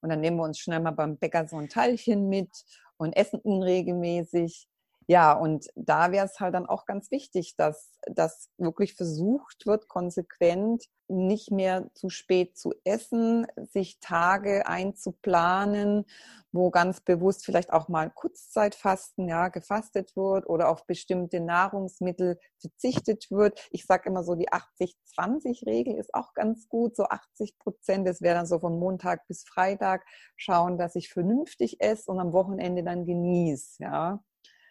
Und 0.00 0.10
dann 0.10 0.20
nehmen 0.20 0.36
wir 0.36 0.44
uns 0.44 0.58
schnell 0.58 0.80
mal 0.80 0.92
beim 0.92 1.16
Bäcker 1.16 1.48
so 1.48 1.56
ein 1.56 1.68
Teilchen 1.68 2.28
mit 2.28 2.50
und 2.98 3.14
essen 3.16 3.40
unregelmäßig. 3.40 4.67
Ja, 5.10 5.32
und 5.32 5.68
da 5.74 6.12
wäre 6.12 6.26
es 6.26 6.38
halt 6.38 6.54
dann 6.54 6.66
auch 6.66 6.84
ganz 6.84 7.10
wichtig, 7.10 7.56
dass 7.56 7.92
das 8.06 8.50
wirklich 8.58 8.92
versucht 8.94 9.64
wird, 9.66 9.88
konsequent 9.88 10.84
nicht 11.10 11.50
mehr 11.50 11.88
zu 11.94 12.10
spät 12.10 12.58
zu 12.58 12.74
essen, 12.84 13.46
sich 13.72 14.00
Tage 14.00 14.66
einzuplanen, 14.66 16.04
wo 16.52 16.70
ganz 16.70 17.00
bewusst 17.00 17.46
vielleicht 17.46 17.72
auch 17.72 17.88
mal 17.88 18.10
Kurzzeitfasten, 18.10 19.26
ja, 19.28 19.48
gefastet 19.48 20.14
wird 20.14 20.46
oder 20.46 20.68
auf 20.68 20.86
bestimmte 20.86 21.40
Nahrungsmittel 21.40 22.38
verzichtet 22.60 23.30
wird. 23.30 23.66
Ich 23.70 23.86
sage 23.86 24.10
immer 24.10 24.22
so, 24.22 24.34
die 24.34 24.52
80-20-Regel 24.52 25.94
ist 25.96 26.12
auch 26.14 26.34
ganz 26.34 26.68
gut, 26.68 26.94
so 26.96 27.04
80 27.04 27.58
Prozent, 27.58 28.06
das 28.06 28.20
wäre 28.20 28.34
dann 28.36 28.46
so 28.46 28.58
von 28.58 28.78
Montag 28.78 29.26
bis 29.26 29.44
Freitag, 29.44 30.04
schauen, 30.36 30.76
dass 30.76 30.94
ich 30.96 31.08
vernünftig 31.08 31.80
esse 31.80 32.10
und 32.10 32.20
am 32.20 32.34
Wochenende 32.34 32.82
dann 32.84 33.06
genieße, 33.06 33.82
ja. 33.82 34.20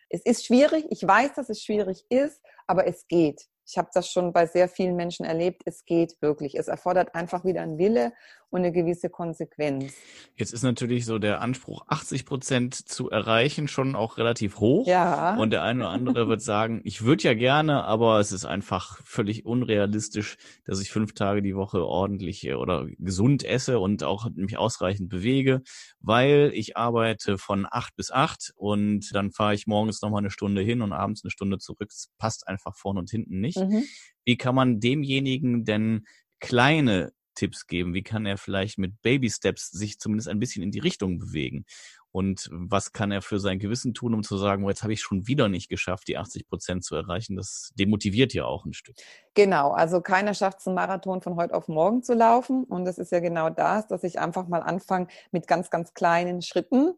Es 0.09 0.21
ist 0.23 0.45
schwierig, 0.45 0.85
ich 0.89 1.05
weiß, 1.05 1.33
dass 1.33 1.49
es 1.49 1.61
schwierig 1.63 2.05
ist, 2.09 2.41
aber 2.65 2.87
es 2.87 3.07
geht. 3.07 3.47
Ich 3.67 3.77
habe 3.77 3.89
das 3.93 4.09
schon 4.09 4.31
bei 4.31 4.45
sehr 4.45 4.69
vielen 4.69 4.95
Menschen 4.95 5.25
erlebt. 5.25 5.63
Es 5.65 5.83
geht 5.83 6.21
wirklich. 6.21 6.55
Es 6.55 6.69
erfordert 6.69 7.15
einfach 7.15 7.43
wieder 7.43 7.61
einen 7.61 7.77
Wille 7.77 8.13
und 8.49 8.61
eine 8.61 8.71
gewisse 8.71 9.09
Konsequenz. 9.09 9.93
Jetzt 10.35 10.53
ist 10.53 10.63
natürlich 10.63 11.05
so 11.05 11.19
der 11.19 11.41
Anspruch, 11.41 11.83
80 11.87 12.25
Prozent 12.25 12.75
zu 12.75 13.09
erreichen, 13.09 13.67
schon 13.67 13.95
auch 13.95 14.17
relativ 14.17 14.59
hoch. 14.59 14.87
Ja. 14.87 15.35
Und 15.35 15.51
der 15.51 15.63
eine 15.63 15.81
oder 15.81 15.89
andere 15.89 16.27
wird 16.29 16.41
sagen, 16.41 16.81
ich 16.85 17.03
würde 17.03 17.23
ja 17.23 17.33
gerne, 17.33 17.83
aber 17.83 18.19
es 18.19 18.31
ist 18.31 18.45
einfach 18.45 19.01
völlig 19.03 19.45
unrealistisch, 19.45 20.37
dass 20.65 20.81
ich 20.81 20.91
fünf 20.91 21.13
Tage 21.13 21.41
die 21.41 21.55
Woche 21.55 21.85
ordentlich 21.85 22.53
oder 22.53 22.85
gesund 22.99 23.43
esse 23.43 23.79
und 23.79 24.03
auch 24.03 24.29
mich 24.33 24.57
ausreichend 24.57 25.09
bewege, 25.09 25.61
weil 25.99 26.51
ich 26.53 26.77
arbeite 26.77 27.37
von 27.37 27.67
acht 27.69 27.95
bis 27.97 28.11
acht 28.11 28.53
und 28.55 29.13
dann 29.13 29.31
fahre 29.31 29.55
ich 29.55 29.67
morgens 29.67 30.01
nochmal 30.01 30.19
eine 30.19 30.31
Stunde 30.31 30.61
hin 30.61 30.81
und 30.81 30.93
abends 30.93 31.23
eine 31.23 31.31
Stunde 31.31 31.57
zurück. 31.57 31.89
Es 31.91 32.11
passt 32.17 32.47
einfach 32.47 32.75
vorne 32.75 32.99
und 32.99 33.09
hinten 33.09 33.41
nicht. 33.41 33.56
Mhm. 33.57 33.83
Wie 34.25 34.37
kann 34.37 34.55
man 34.55 34.79
demjenigen 34.79 35.63
denn 35.65 36.05
kleine 36.39 37.13
Tipps 37.35 37.67
geben? 37.67 37.93
Wie 37.93 38.03
kann 38.03 38.25
er 38.25 38.37
vielleicht 38.37 38.77
mit 38.77 39.01
Baby 39.01 39.29
Steps 39.29 39.69
sich 39.69 39.99
zumindest 39.99 40.27
ein 40.27 40.39
bisschen 40.39 40.63
in 40.63 40.71
die 40.71 40.79
Richtung 40.79 41.19
bewegen? 41.19 41.65
Und 42.11 42.49
was 42.51 42.93
kann 42.93 43.11
er 43.11 43.21
für 43.21 43.39
sein 43.39 43.59
Gewissen 43.59 43.93
tun, 43.93 44.15
um 44.15 44.23
zu 44.23 44.37
sagen, 44.37 44.63
oh, 44.63 44.69
jetzt 44.69 44.81
habe 44.81 44.93
ich 44.93 45.01
schon 45.01 45.27
wieder 45.27 45.49
nicht 45.49 45.69
geschafft, 45.69 46.07
die 46.07 46.17
80 46.17 46.47
Prozent 46.47 46.83
zu 46.83 46.95
erreichen? 46.95 47.35
Das 47.35 47.71
demotiviert 47.75 48.33
ja 48.33 48.45
auch 48.45 48.65
ein 48.65 48.73
Stück. 48.73 48.95
Genau, 49.35 49.71
also 49.71 50.01
keiner 50.01 50.33
schafft 50.33 50.59
es, 50.59 50.67
einen 50.67 50.75
Marathon 50.75 51.21
von 51.21 51.35
heute 51.35 51.53
auf 51.53 51.67
morgen 51.67 52.01
zu 52.01 52.15
laufen. 52.15 52.63
Und 52.63 52.85
das 52.85 52.97
ist 52.97 53.11
ja 53.11 53.19
genau 53.19 53.49
das, 53.49 53.87
dass 53.87 54.03
ich 54.03 54.19
einfach 54.19 54.47
mal 54.47 54.63
anfange 54.63 55.07
mit 55.31 55.47
ganz, 55.47 55.69
ganz 55.69 55.93
kleinen 55.93 56.41
Schritten 56.41 56.95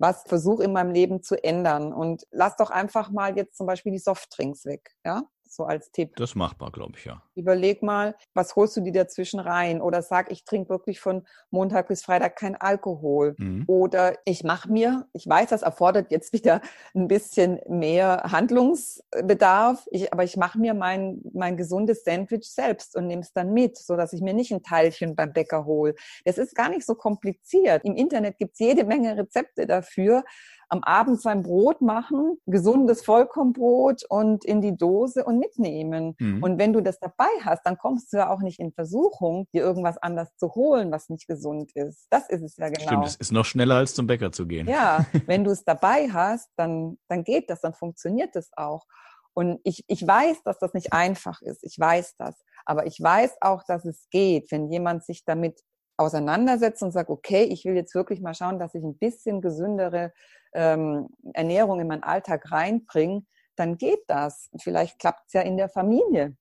was 0.00 0.22
versuche 0.26 0.64
in 0.64 0.72
meinem 0.72 0.92
Leben 0.92 1.22
zu 1.22 1.42
ändern. 1.44 1.92
Und 1.92 2.26
lass 2.30 2.56
doch 2.56 2.70
einfach 2.70 3.10
mal 3.10 3.36
jetzt 3.36 3.56
zum 3.56 3.66
Beispiel 3.66 3.92
die 3.92 3.98
Softdrinks 3.98 4.64
weg. 4.64 4.96
Ja? 5.04 5.24
So 5.50 5.64
als 5.64 5.90
Tipp. 5.90 6.16
Das 6.16 6.30
ist 6.30 6.36
machbar, 6.36 6.70
glaube 6.70 6.92
ich, 6.96 7.04
ja. 7.04 7.22
Überleg 7.34 7.82
mal, 7.82 8.14
was 8.34 8.54
holst 8.56 8.76
du 8.76 8.80
dir 8.80 8.92
dazwischen 8.92 9.40
rein? 9.40 9.80
Oder 9.80 10.02
sag, 10.02 10.30
ich 10.30 10.44
trinke 10.44 10.70
wirklich 10.70 11.00
von 11.00 11.26
Montag 11.50 11.88
bis 11.88 12.02
Freitag 12.02 12.36
kein 12.36 12.56
Alkohol. 12.56 13.34
Mhm. 13.38 13.64
Oder 13.66 14.18
ich 14.24 14.44
mache 14.44 14.70
mir, 14.70 15.06
ich 15.12 15.26
weiß, 15.26 15.50
das 15.50 15.62
erfordert 15.62 16.10
jetzt 16.10 16.32
wieder 16.32 16.60
ein 16.94 17.08
bisschen 17.08 17.60
mehr 17.68 18.22
Handlungsbedarf, 18.30 19.86
ich, 19.90 20.12
aber 20.12 20.24
ich 20.24 20.36
mache 20.36 20.58
mir 20.58 20.74
mein, 20.74 21.20
mein 21.32 21.56
gesundes 21.56 22.04
Sandwich 22.04 22.50
selbst 22.50 22.96
und 22.96 23.06
nehme 23.06 23.22
es 23.22 23.32
dann 23.32 23.52
mit, 23.52 23.76
so 23.76 23.96
dass 23.96 24.12
ich 24.12 24.20
mir 24.20 24.34
nicht 24.34 24.52
ein 24.52 24.62
Teilchen 24.62 25.16
beim 25.16 25.32
Bäcker 25.32 25.64
hole. 25.64 25.94
Das 26.24 26.38
ist 26.38 26.54
gar 26.54 26.68
nicht 26.68 26.86
so 26.86 26.94
kompliziert. 26.94 27.84
Im 27.84 27.96
Internet 27.96 28.38
gibt 28.38 28.52
es 28.52 28.60
jede 28.60 28.84
Menge 28.84 29.16
Rezepte 29.16 29.66
dafür 29.66 30.22
am 30.70 30.84
Abend 30.84 31.20
sein 31.20 31.42
Brot 31.42 31.80
machen, 31.80 32.38
gesundes 32.46 33.02
Vollkornbrot 33.04 34.04
und 34.08 34.44
in 34.44 34.60
die 34.60 34.76
Dose 34.76 35.24
und 35.24 35.38
mitnehmen. 35.38 36.14
Mhm. 36.18 36.42
Und 36.42 36.58
wenn 36.58 36.72
du 36.72 36.80
das 36.80 37.00
dabei 37.00 37.28
hast, 37.44 37.62
dann 37.66 37.76
kommst 37.76 38.12
du 38.12 38.18
ja 38.18 38.32
auch 38.32 38.40
nicht 38.40 38.60
in 38.60 38.72
Versuchung, 38.72 39.48
dir 39.52 39.62
irgendwas 39.62 39.98
anders 39.98 40.34
zu 40.36 40.54
holen, 40.54 40.92
was 40.92 41.08
nicht 41.08 41.26
gesund 41.26 41.72
ist. 41.74 42.06
Das 42.10 42.28
ist 42.28 42.42
es 42.42 42.56
ja 42.56 42.68
genau. 42.68 42.86
Stimmt, 42.86 43.06
es 43.06 43.16
ist 43.16 43.32
noch 43.32 43.44
schneller 43.44 43.76
als 43.76 43.94
zum 43.94 44.06
Bäcker 44.06 44.30
zu 44.30 44.46
gehen. 44.46 44.68
Ja, 44.68 45.04
wenn 45.26 45.42
du 45.42 45.50
es 45.50 45.64
dabei 45.64 46.08
hast, 46.08 46.48
dann, 46.56 46.98
dann 47.08 47.24
geht 47.24 47.50
das, 47.50 47.60
dann 47.60 47.74
funktioniert 47.74 48.36
das 48.36 48.50
auch. 48.56 48.86
Und 49.34 49.60
ich, 49.64 49.84
ich 49.88 50.06
weiß, 50.06 50.42
dass 50.44 50.58
das 50.58 50.72
nicht 50.72 50.92
einfach 50.92 51.42
ist. 51.42 51.64
Ich 51.64 51.78
weiß 51.78 52.14
das. 52.16 52.36
Aber 52.64 52.86
ich 52.86 53.00
weiß 53.00 53.38
auch, 53.40 53.64
dass 53.64 53.84
es 53.84 54.08
geht, 54.10 54.52
wenn 54.52 54.70
jemand 54.70 55.04
sich 55.04 55.24
damit 55.24 55.60
auseinandersetzt 55.96 56.82
und 56.82 56.92
sagt, 56.92 57.10
okay, 57.10 57.42
ich 57.44 57.64
will 57.64 57.74
jetzt 57.74 57.94
wirklich 57.94 58.20
mal 58.20 58.34
schauen, 58.34 58.58
dass 58.58 58.74
ich 58.74 58.82
ein 58.82 58.98
bisschen 58.98 59.40
gesündere 59.40 60.12
ähm, 60.54 61.08
Ernährung 61.34 61.80
in 61.80 61.86
meinen 61.86 62.02
Alltag 62.02 62.50
reinbringe, 62.50 63.24
dann 63.56 63.76
geht 63.76 64.00
das. 64.08 64.48
Vielleicht 64.60 64.98
klappt 64.98 65.26
es 65.26 65.32
ja 65.32 65.42
in 65.42 65.56
der 65.56 65.68
Familie. 65.68 66.36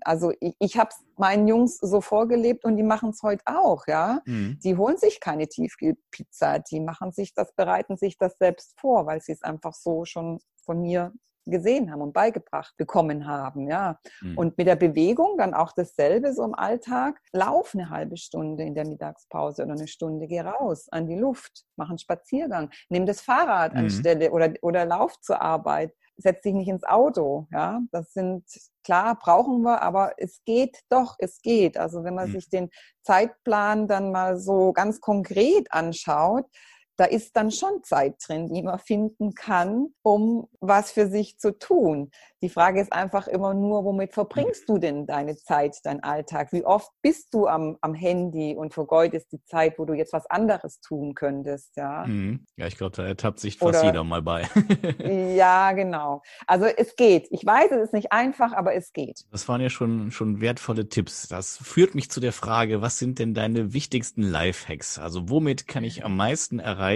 Also 0.00 0.32
ich, 0.40 0.54
ich 0.58 0.78
habe 0.78 0.90
es 0.90 1.04
meinen 1.16 1.46
Jungs 1.46 1.78
so 1.78 2.00
vorgelebt 2.00 2.64
und 2.64 2.76
die 2.76 2.82
machen 2.82 3.10
es 3.10 3.22
heute 3.22 3.42
auch, 3.46 3.86
ja. 3.86 4.22
Mhm. 4.24 4.58
Die 4.62 4.76
holen 4.76 4.96
sich 4.96 5.20
keine 5.20 5.46
Tiefkühlpizza, 5.46 6.58
die 6.58 6.80
machen 6.80 7.12
sich 7.12 7.34
das, 7.34 7.52
bereiten 7.54 7.96
sich 7.96 8.16
das 8.16 8.38
selbst 8.38 8.78
vor, 8.80 9.06
weil 9.06 9.20
sie 9.20 9.32
es 9.32 9.42
einfach 9.42 9.74
so 9.74 10.04
schon 10.04 10.38
von 10.64 10.80
mir 10.80 11.12
gesehen 11.50 11.90
haben 11.90 12.02
und 12.02 12.12
beigebracht 12.12 12.76
bekommen 12.76 13.26
haben, 13.26 13.68
ja. 13.68 13.98
Mhm. 14.20 14.38
Und 14.38 14.58
mit 14.58 14.66
der 14.66 14.76
Bewegung 14.76 15.36
dann 15.38 15.54
auch 15.54 15.72
dasselbe 15.72 16.32
so 16.32 16.44
im 16.44 16.54
Alltag. 16.54 17.20
Lauf 17.32 17.74
eine 17.74 17.90
halbe 17.90 18.16
Stunde 18.16 18.64
in 18.64 18.74
der 18.74 18.86
Mittagspause 18.86 19.64
oder 19.64 19.72
eine 19.72 19.88
Stunde, 19.88 20.26
geh 20.26 20.40
raus 20.40 20.88
an 20.90 21.06
die 21.06 21.16
Luft, 21.16 21.64
mach 21.76 21.88
einen 21.88 21.98
Spaziergang, 21.98 22.70
nimm 22.88 23.06
das 23.06 23.20
Fahrrad 23.20 23.72
mhm. 23.72 23.80
anstelle 23.80 24.30
oder, 24.30 24.52
oder 24.62 24.84
lauf 24.84 25.20
zur 25.20 25.40
Arbeit. 25.40 25.92
Setz 26.20 26.42
dich 26.42 26.54
nicht 26.54 26.68
ins 26.68 26.84
Auto, 26.84 27.46
ja. 27.52 27.80
Das 27.92 28.12
sind, 28.12 28.44
klar, 28.82 29.16
brauchen 29.16 29.62
wir, 29.62 29.82
aber 29.82 30.14
es 30.16 30.42
geht 30.44 30.80
doch, 30.88 31.16
es 31.18 31.40
geht. 31.42 31.76
Also 31.78 32.02
wenn 32.04 32.14
man 32.14 32.28
mhm. 32.28 32.32
sich 32.32 32.50
den 32.50 32.70
Zeitplan 33.02 33.86
dann 33.86 34.10
mal 34.10 34.38
so 34.38 34.72
ganz 34.72 35.00
konkret 35.00 35.72
anschaut, 35.72 36.46
da 36.98 37.04
ist 37.04 37.36
dann 37.36 37.52
schon 37.52 37.82
Zeit 37.84 38.16
drin, 38.26 38.48
die 38.52 38.62
man 38.62 38.80
finden 38.80 39.32
kann, 39.34 39.86
um 40.02 40.48
was 40.60 40.90
für 40.90 41.06
sich 41.06 41.38
zu 41.38 41.56
tun. 41.56 42.10
Die 42.42 42.48
Frage 42.48 42.80
ist 42.80 42.92
einfach 42.92 43.28
immer 43.28 43.54
nur, 43.54 43.84
womit 43.84 44.14
verbringst 44.14 44.68
du 44.68 44.78
denn 44.78 45.06
deine 45.06 45.36
Zeit, 45.36 45.76
deinen 45.84 46.02
Alltag? 46.02 46.52
Wie 46.52 46.64
oft 46.64 46.90
bist 47.00 47.32
du 47.34 47.46
am, 47.46 47.76
am 47.80 47.94
Handy 47.94 48.56
und 48.56 48.74
vergeudest 48.74 49.30
die 49.32 49.42
Zeit, 49.44 49.78
wo 49.78 49.84
du 49.84 49.94
jetzt 49.94 50.12
was 50.12 50.26
anderes 50.26 50.80
tun 50.80 51.14
könntest? 51.14 51.76
Ja, 51.76 52.04
mhm. 52.06 52.44
ja 52.56 52.66
ich 52.66 52.76
glaube, 52.76 52.96
da 52.96 53.06
ertappt 53.06 53.38
sich 53.38 53.58
fast 53.58 53.78
Oder, 53.78 53.84
jeder 53.84 54.04
mal 54.04 54.22
bei. 54.22 54.48
ja, 55.36 55.72
genau. 55.72 56.22
Also 56.48 56.64
es 56.64 56.96
geht. 56.96 57.28
Ich 57.30 57.46
weiß, 57.46 57.70
es 57.72 57.82
ist 57.84 57.92
nicht 57.92 58.10
einfach, 58.10 58.52
aber 58.52 58.74
es 58.74 58.92
geht. 58.92 59.24
Das 59.30 59.48
waren 59.48 59.60
ja 59.60 59.70
schon, 59.70 60.10
schon 60.10 60.40
wertvolle 60.40 60.88
Tipps. 60.88 61.28
Das 61.28 61.58
führt 61.58 61.94
mich 61.94 62.10
zu 62.10 62.18
der 62.18 62.32
Frage, 62.32 62.82
was 62.82 62.98
sind 62.98 63.20
denn 63.20 63.34
deine 63.34 63.72
wichtigsten 63.72 64.22
Lifehacks? 64.22 64.98
Also 64.98 65.28
womit 65.28 65.68
kann 65.68 65.84
ich 65.84 66.04
am 66.04 66.16
meisten 66.16 66.58
erreichen? 66.58 66.87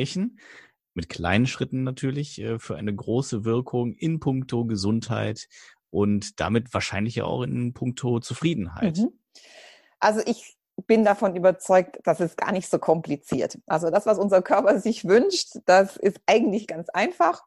Mit 0.95 1.09
kleinen 1.09 1.47
Schritten 1.47 1.85
natürlich 1.85 2.41
äh, 2.41 2.59
für 2.59 2.77
eine 2.77 2.95
große 2.95 3.45
Wirkung 3.45 3.95
in 3.95 4.21
puncto 4.21 4.65
Gesundheit 4.65 5.49
und 5.91 6.41
damit 6.41 6.73
wahrscheinlich 6.75 7.23
auch 7.23 7.43
in 7.43 7.73
puncto 7.73 8.21
Zufriedenheit. 8.21 8.99
Mhm. 8.99 9.13
Also 10.01 10.21
ich 10.27 10.57
bin 10.87 11.05
davon 11.05 11.37
überzeugt, 11.37 11.99
dass 12.05 12.21
es 12.21 12.37
gar 12.37 12.53
nicht 12.53 12.69
so 12.69 12.79
kompliziert. 12.79 13.59
Also 13.67 13.91
das, 13.91 14.07
was 14.07 14.19
unser 14.19 14.43
Körper 14.43 14.81
sich 14.81 15.05
wünscht, 15.05 15.57
das 15.67 15.97
ist 15.97 16.21
eigentlich 16.27 16.67
ganz 16.67 16.89
einfach. 16.89 17.45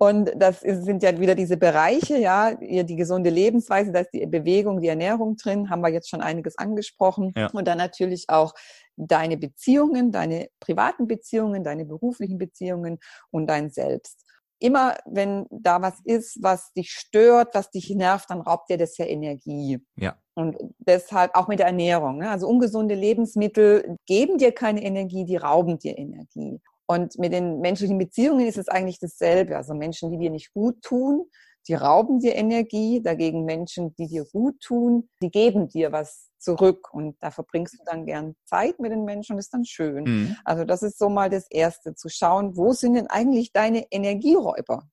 Und 0.00 0.30
das 0.36 0.60
sind 0.60 1.02
ja 1.02 1.18
wieder 1.18 1.34
diese 1.34 1.56
Bereiche, 1.56 2.18
ja, 2.18 2.54
die 2.54 2.94
gesunde 2.94 3.30
Lebensweise, 3.30 3.90
da 3.90 4.00
ist 4.00 4.12
die 4.12 4.24
Bewegung, 4.26 4.80
die 4.80 4.86
Ernährung 4.86 5.36
drin, 5.36 5.70
haben 5.70 5.80
wir 5.80 5.90
jetzt 5.90 6.08
schon 6.08 6.20
einiges 6.20 6.56
angesprochen. 6.56 7.32
Ja. 7.36 7.50
Und 7.52 7.66
dann 7.66 7.78
natürlich 7.78 8.26
auch 8.28 8.54
deine 8.96 9.36
Beziehungen, 9.36 10.12
deine 10.12 10.48
privaten 10.60 11.08
Beziehungen, 11.08 11.64
deine 11.64 11.84
beruflichen 11.84 12.38
Beziehungen 12.38 12.98
und 13.32 13.48
dein 13.48 13.70
Selbst. 13.70 14.24
Immer 14.60 14.96
wenn 15.04 15.46
da 15.50 15.82
was 15.82 16.00
ist, 16.04 16.38
was 16.42 16.72
dich 16.72 16.90
stört, 16.92 17.54
was 17.54 17.70
dich 17.70 17.90
nervt, 17.90 18.30
dann 18.30 18.40
raubt 18.40 18.70
dir 18.70 18.76
das 18.76 18.96
ja 18.98 19.04
Energie. 19.04 19.78
Ja. 19.96 20.16
Und 20.34 20.56
deshalb 20.78 21.34
auch 21.34 21.48
mit 21.48 21.58
der 21.58 21.66
Ernährung. 21.66 22.18
Ne? 22.18 22.30
Also 22.30 22.46
ungesunde 22.46 22.94
Lebensmittel 22.94 23.96
geben 24.06 24.38
dir 24.38 24.52
keine 24.52 24.82
Energie, 24.82 25.24
die 25.24 25.36
rauben 25.36 25.78
dir 25.78 25.98
Energie. 25.98 26.60
Und 26.90 27.18
mit 27.18 27.32
den 27.32 27.60
menschlichen 27.60 27.98
Beziehungen 27.98 28.46
ist 28.46 28.56
es 28.56 28.68
eigentlich 28.68 28.98
dasselbe. 28.98 29.56
Also 29.56 29.74
Menschen, 29.74 30.10
die 30.10 30.18
dir 30.18 30.30
nicht 30.30 30.52
gut 30.54 30.80
tun, 30.82 31.26
die 31.68 31.74
rauben 31.74 32.18
dir 32.18 32.34
Energie. 32.34 33.02
Dagegen 33.02 33.44
Menschen, 33.44 33.94
die 33.96 34.08
dir 34.08 34.24
gut 34.32 34.60
tun, 34.60 35.08
die 35.22 35.30
geben 35.30 35.68
dir 35.68 35.92
was 35.92 36.30
zurück. 36.38 36.88
Und 36.92 37.16
da 37.20 37.30
verbringst 37.30 37.74
du 37.74 37.84
dann 37.84 38.06
gern 38.06 38.34
Zeit 38.46 38.78
mit 38.80 38.90
den 38.90 39.04
Menschen 39.04 39.34
und 39.34 39.38
ist 39.38 39.52
dann 39.52 39.66
schön. 39.66 40.04
Mhm. 40.04 40.36
Also 40.44 40.64
das 40.64 40.82
ist 40.82 40.98
so 40.98 41.10
mal 41.10 41.28
das 41.28 41.46
Erste, 41.50 41.94
zu 41.94 42.08
schauen, 42.08 42.56
wo 42.56 42.72
sind 42.72 42.94
denn 42.94 43.08
eigentlich 43.08 43.52
deine 43.52 43.84
Energieräuber? 43.90 44.88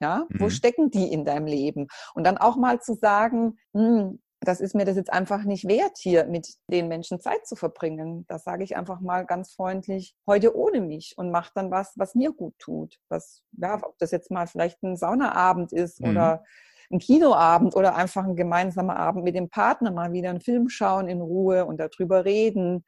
Ja, 0.00 0.26
mhm. 0.28 0.40
wo 0.40 0.50
stecken 0.50 0.90
die 0.90 1.12
in 1.12 1.24
deinem 1.24 1.46
Leben? 1.46 1.88
Und 2.14 2.24
dann 2.24 2.38
auch 2.38 2.56
mal 2.56 2.80
zu 2.80 2.94
sagen, 2.94 3.58
hm, 3.74 4.20
das 4.40 4.60
ist 4.60 4.74
mir 4.74 4.86
das 4.86 4.96
jetzt 4.96 5.12
einfach 5.12 5.44
nicht 5.44 5.68
wert, 5.68 5.98
hier 5.98 6.24
mit 6.24 6.54
den 6.68 6.88
Menschen 6.88 7.20
Zeit 7.20 7.46
zu 7.46 7.56
verbringen. 7.56 8.24
Das 8.26 8.44
sage 8.44 8.64
ich 8.64 8.74
einfach 8.74 9.00
mal 9.00 9.26
ganz 9.26 9.52
freundlich, 9.52 10.14
heute 10.26 10.56
ohne 10.56 10.80
mich 10.80 11.14
und 11.18 11.30
mache 11.30 11.52
dann 11.54 11.70
was, 11.70 11.92
was 11.96 12.14
mir 12.14 12.32
gut 12.32 12.58
tut. 12.58 12.98
Was, 13.10 13.42
ja, 13.52 13.78
ob 13.82 13.98
das 13.98 14.10
jetzt 14.12 14.30
mal 14.30 14.46
vielleicht 14.46 14.82
ein 14.82 14.96
Saunaabend 14.96 15.72
ist 15.72 16.00
mhm. 16.00 16.10
oder 16.10 16.44
ein 16.90 16.98
Kinoabend 16.98 17.76
oder 17.76 17.94
einfach 17.96 18.24
ein 18.24 18.34
gemeinsamer 18.34 18.96
Abend 18.96 19.24
mit 19.24 19.36
dem 19.36 19.50
Partner, 19.50 19.90
mal 19.92 20.12
wieder 20.12 20.30
einen 20.30 20.40
Film 20.40 20.70
schauen 20.70 21.06
in 21.06 21.20
Ruhe 21.20 21.66
und 21.66 21.78
darüber 21.78 22.24
reden. 22.24 22.84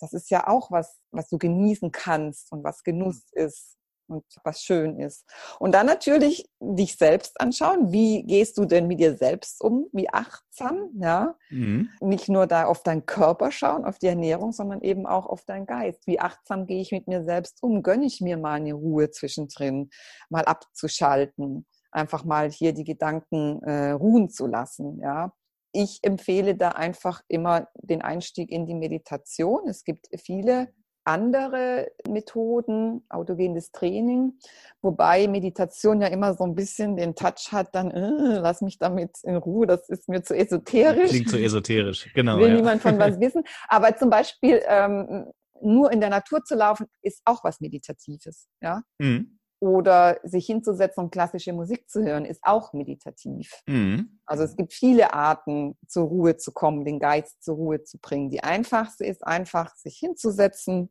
Das 0.00 0.12
ist 0.12 0.28
ja 0.30 0.48
auch 0.48 0.72
was, 0.72 1.00
was 1.12 1.28
du 1.28 1.38
genießen 1.38 1.92
kannst 1.92 2.50
und 2.52 2.64
was 2.64 2.82
Genuss 2.82 3.22
ist 3.32 3.75
und 4.08 4.24
was 4.44 4.62
schön 4.62 4.98
ist. 4.98 5.24
Und 5.58 5.72
dann 5.72 5.86
natürlich 5.86 6.48
dich 6.60 6.96
selbst 6.96 7.40
anschauen. 7.40 7.92
Wie 7.92 8.22
gehst 8.22 8.58
du 8.58 8.64
denn 8.64 8.86
mit 8.86 9.00
dir 9.00 9.16
selbst 9.16 9.60
um? 9.62 9.86
Wie 9.92 10.08
achtsam, 10.08 10.90
ja? 11.00 11.36
Mhm. 11.50 11.90
Nicht 12.00 12.28
nur 12.28 12.46
da 12.46 12.64
auf 12.64 12.82
deinen 12.82 13.06
Körper 13.06 13.50
schauen, 13.50 13.84
auf 13.84 13.98
die 13.98 14.06
Ernährung, 14.06 14.52
sondern 14.52 14.80
eben 14.82 15.06
auch 15.06 15.26
auf 15.26 15.44
deinen 15.44 15.66
Geist. 15.66 16.06
Wie 16.06 16.20
achtsam 16.20 16.66
gehe 16.66 16.80
ich 16.80 16.92
mit 16.92 17.08
mir 17.08 17.24
selbst 17.24 17.62
um? 17.62 17.82
Gönne 17.82 18.06
ich 18.06 18.20
mir 18.20 18.36
mal 18.36 18.54
eine 18.54 18.74
Ruhe 18.74 19.10
zwischendrin, 19.10 19.90
mal 20.28 20.44
abzuschalten, 20.44 21.66
einfach 21.90 22.24
mal 22.24 22.50
hier 22.50 22.72
die 22.72 22.84
Gedanken 22.84 23.62
äh, 23.62 23.90
ruhen 23.90 24.30
zu 24.30 24.46
lassen, 24.46 25.00
ja? 25.00 25.32
Ich 25.72 25.98
empfehle 26.02 26.54
da 26.54 26.70
einfach 26.70 27.20
immer 27.28 27.68
den 27.76 28.00
Einstieg 28.00 28.50
in 28.50 28.64
die 28.64 28.74
Meditation. 28.74 29.68
Es 29.68 29.84
gibt 29.84 30.08
viele 30.18 30.72
andere 31.06 31.92
Methoden, 32.08 33.04
autogenes 33.08 33.70
Training, 33.72 34.34
wobei 34.82 35.28
Meditation 35.28 36.00
ja 36.00 36.08
immer 36.08 36.34
so 36.34 36.44
ein 36.44 36.54
bisschen 36.54 36.96
den 36.96 37.14
Touch 37.14 37.52
hat, 37.52 37.74
dann 37.74 37.90
äh, 37.90 38.38
lass 38.38 38.60
mich 38.60 38.78
damit 38.78 39.18
in 39.22 39.36
Ruhe, 39.36 39.66
das 39.66 39.88
ist 39.88 40.08
mir 40.08 40.22
zu 40.22 40.36
esoterisch. 40.36 41.10
Klingt 41.10 41.30
zu 41.30 41.38
esoterisch, 41.38 42.12
genau. 42.12 42.38
Will 42.38 42.48
ja. 42.48 42.54
niemand 42.56 42.82
von 42.82 42.98
was 42.98 43.20
wissen. 43.20 43.44
Aber 43.68 43.96
zum 43.96 44.10
Beispiel 44.10 44.60
ähm, 44.66 45.26
nur 45.62 45.92
in 45.92 46.00
der 46.00 46.10
Natur 46.10 46.44
zu 46.44 46.54
laufen, 46.54 46.86
ist 47.02 47.22
auch 47.24 47.44
was 47.44 47.60
Meditatives. 47.60 48.48
Ja? 48.60 48.82
Mhm. 48.98 49.38
Oder 49.58 50.20
sich 50.22 50.46
hinzusetzen 50.46 51.04
und 51.04 51.10
klassische 51.10 51.52
Musik 51.52 51.88
zu 51.88 52.04
hören, 52.04 52.26
ist 52.26 52.40
auch 52.42 52.72
meditativ. 52.74 53.62
Mhm. 53.66 54.20
Also 54.26 54.44
es 54.44 54.56
gibt 54.56 54.74
viele 54.74 55.14
Arten, 55.14 55.78
zur 55.86 56.08
Ruhe 56.08 56.36
zu 56.36 56.52
kommen, 56.52 56.84
den 56.84 56.98
Geist 56.98 57.42
zur 57.42 57.56
Ruhe 57.56 57.82
zu 57.82 57.98
bringen. 57.98 58.28
Die 58.28 58.42
einfachste 58.42 59.06
ist 59.06 59.26
einfach, 59.26 59.74
sich 59.76 59.96
hinzusetzen 59.96 60.90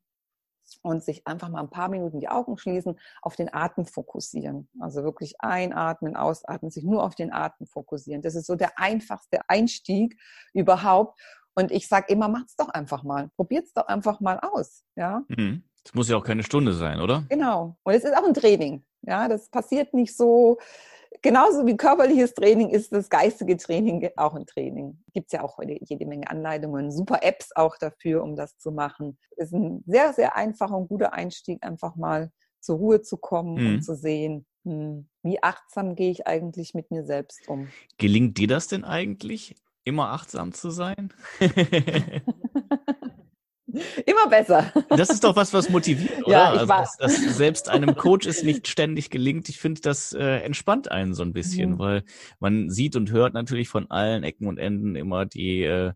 und 0.81 1.03
sich 1.03 1.25
einfach 1.27 1.50
mal 1.50 1.62
ein 1.62 1.69
paar 1.69 1.89
Minuten 1.89 2.19
die 2.19 2.29
Augen 2.29 2.57
schließen, 2.57 3.00
auf 3.22 3.36
den 3.36 3.53
Atem 3.53 3.86
fokussieren. 3.86 4.69
Also 4.79 5.03
wirklich 5.03 5.36
einatmen, 5.39 6.15
ausatmen, 6.15 6.72
sich 6.72 6.84
nur 6.84 7.03
auf 7.03 7.15
den 7.15 7.31
Atem 7.34 7.67
fokussieren. 7.67 8.22
Das 8.22 8.36
ist 8.36 8.48
so 8.48 8.55
der 8.55 8.79
einfachste 8.79 9.39
Einstieg 9.48 10.19
überhaupt. 10.53 11.19
Und 11.55 11.72
ich 11.72 11.88
sage 11.88 12.12
immer, 12.12 12.27
macht's 12.27 12.55
doch 12.55 12.69
einfach 12.69 13.03
mal. 13.03 13.29
Probiert's 13.36 13.74
doch 13.74 13.88
einfach 13.88 14.19
mal 14.19 14.39
aus. 14.39 14.84
Ja. 14.95 15.24
Mhm. 15.29 15.63
Es 15.86 15.93
muss 15.93 16.10
ja 16.10 16.17
auch 16.17 16.24
keine 16.24 16.43
Stunde 16.43 16.74
sein, 16.74 17.00
oder? 17.00 17.24
Genau. 17.29 17.77
Und 17.84 17.93
es 17.93 18.03
ist 18.03 18.17
auch 18.17 18.25
ein 18.25 18.34
Training. 18.34 18.84
Ja, 19.03 19.27
das 19.27 19.50
passiert 19.50 19.93
nicht 19.93 20.17
so 20.17 20.57
genauso 21.25 21.65
wie 21.65 21.75
körperliches 21.75 22.36
Training 22.36 22.70
ist 22.70 22.94
das 22.94 23.10
geistige 23.10 23.58
Training 23.58 24.08
auch 24.15 24.36
ein 24.36 24.46
Training. 24.46 25.03
Gibt 25.12 25.25
es 25.25 25.32
ja 25.32 25.41
auch 25.41 25.58
heute 25.58 25.75
jede 25.82 26.05
Menge 26.05 26.29
Anleitungen, 26.29 26.91
super 26.91 27.24
Apps 27.24 27.50
auch 27.55 27.77
dafür, 27.77 28.22
um 28.22 28.36
das 28.36 28.60
zu 28.60 28.72
machen. 28.72 29.17
Ist 29.36 29.51
ein 29.51 29.84
sehr, 29.88 30.13
sehr 30.13 30.36
einfacher 30.36 30.77
und 30.77 30.88
guter 30.88 31.13
Einstieg, 31.13 31.65
einfach 31.65 31.96
mal 31.96 32.32
zur 32.60 32.77
Ruhe 32.77 33.01
zu 33.01 33.17
kommen 33.17 33.55
mhm. 33.55 33.74
und 33.74 33.82
zu 33.82 33.96
sehen, 33.96 34.46
hm, 34.65 35.10
wie 35.24 35.41
achtsam 35.41 35.96
gehe 35.96 36.12
ich 36.12 36.27
eigentlich 36.27 36.75
mit 36.75 36.91
mir 36.91 37.03
selbst 37.03 37.48
um. 37.48 37.70
Gelingt 37.98 38.38
dir 38.38 38.48
das 38.48 38.67
denn 38.67 38.84
eigentlich, 38.84 39.55
immer 39.84 40.12
achtsam 40.12 40.53
zu 40.53 40.70
sein? 40.70 41.12
Immer 44.05 44.27
besser. 44.29 44.72
Das 44.89 45.10
ist 45.10 45.24
doch 45.24 45.36
was, 45.36 45.53
was 45.53 45.70
motiviert, 45.70 46.25
oder? 46.25 46.32
Ja, 46.32 46.53
ich 46.53 46.60
also, 46.62 46.74
dass, 46.74 46.98
dass 46.98 47.38
selbst 47.38 47.70
einem 47.70 47.96
Coach 47.96 48.25
es 48.27 48.44
nicht 48.44 48.67
ständig 48.67 49.10
gelingt. 49.10 49.50
Ich 49.50 49.60
finde, 49.60 49.82
das 49.82 50.13
äh, 50.13 50.39
entspannt 50.39 50.91
einen 50.91 51.13
so 51.13 51.24
ein 51.24 51.34
bisschen, 51.34 51.72
mhm. 51.72 51.79
weil 51.79 52.03
man 52.39 52.70
sieht 52.70 52.96
und 52.96 53.12
hört 53.12 53.34
natürlich 53.34 53.70
von 53.70 53.89
allen 53.89 54.24
Ecken 54.24 54.48
und 54.48 54.58
Enden 54.58 54.96
immer 54.96 55.25
die 55.25 55.63
äh, 55.63 55.94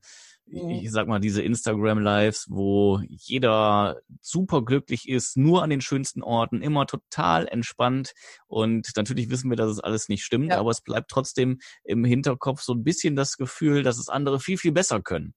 Mhm. 0.51 0.69
ich 0.69 0.91
sag 0.91 1.07
mal, 1.07 1.19
diese 1.19 1.41
Instagram-Lives, 1.41 2.48
wo 2.50 3.01
jeder 3.07 4.01
super 4.21 4.63
glücklich 4.63 5.07
ist, 5.07 5.38
nur 5.38 5.63
an 5.63 5.69
den 5.69 5.81
schönsten 5.81 6.24
Orten, 6.24 6.62
immer 6.62 6.88
total 6.88 7.48
entspannt. 7.48 8.13
Und 8.48 8.89
natürlich 8.95 9.29
wissen 9.29 9.50
wir, 9.50 9.57
dass 9.57 9.69
es 9.69 9.79
alles 9.79 10.09
nicht 10.09 10.24
stimmt, 10.24 10.50
ja. 10.50 10.59
aber 10.59 10.71
es 10.71 10.81
bleibt 10.81 11.12
trotzdem 11.12 11.59
im 11.83 12.03
Hinterkopf 12.03 12.62
so 12.62 12.74
ein 12.74 12.83
bisschen 12.83 13.15
das 13.15 13.38
Gefühl, 13.38 13.83
dass 13.83 14.00
es 14.00 14.09
andere 14.09 14.39
viel, 14.39 14.57
viel 14.57 14.71
besser 14.71 15.01
können. 15.01 15.33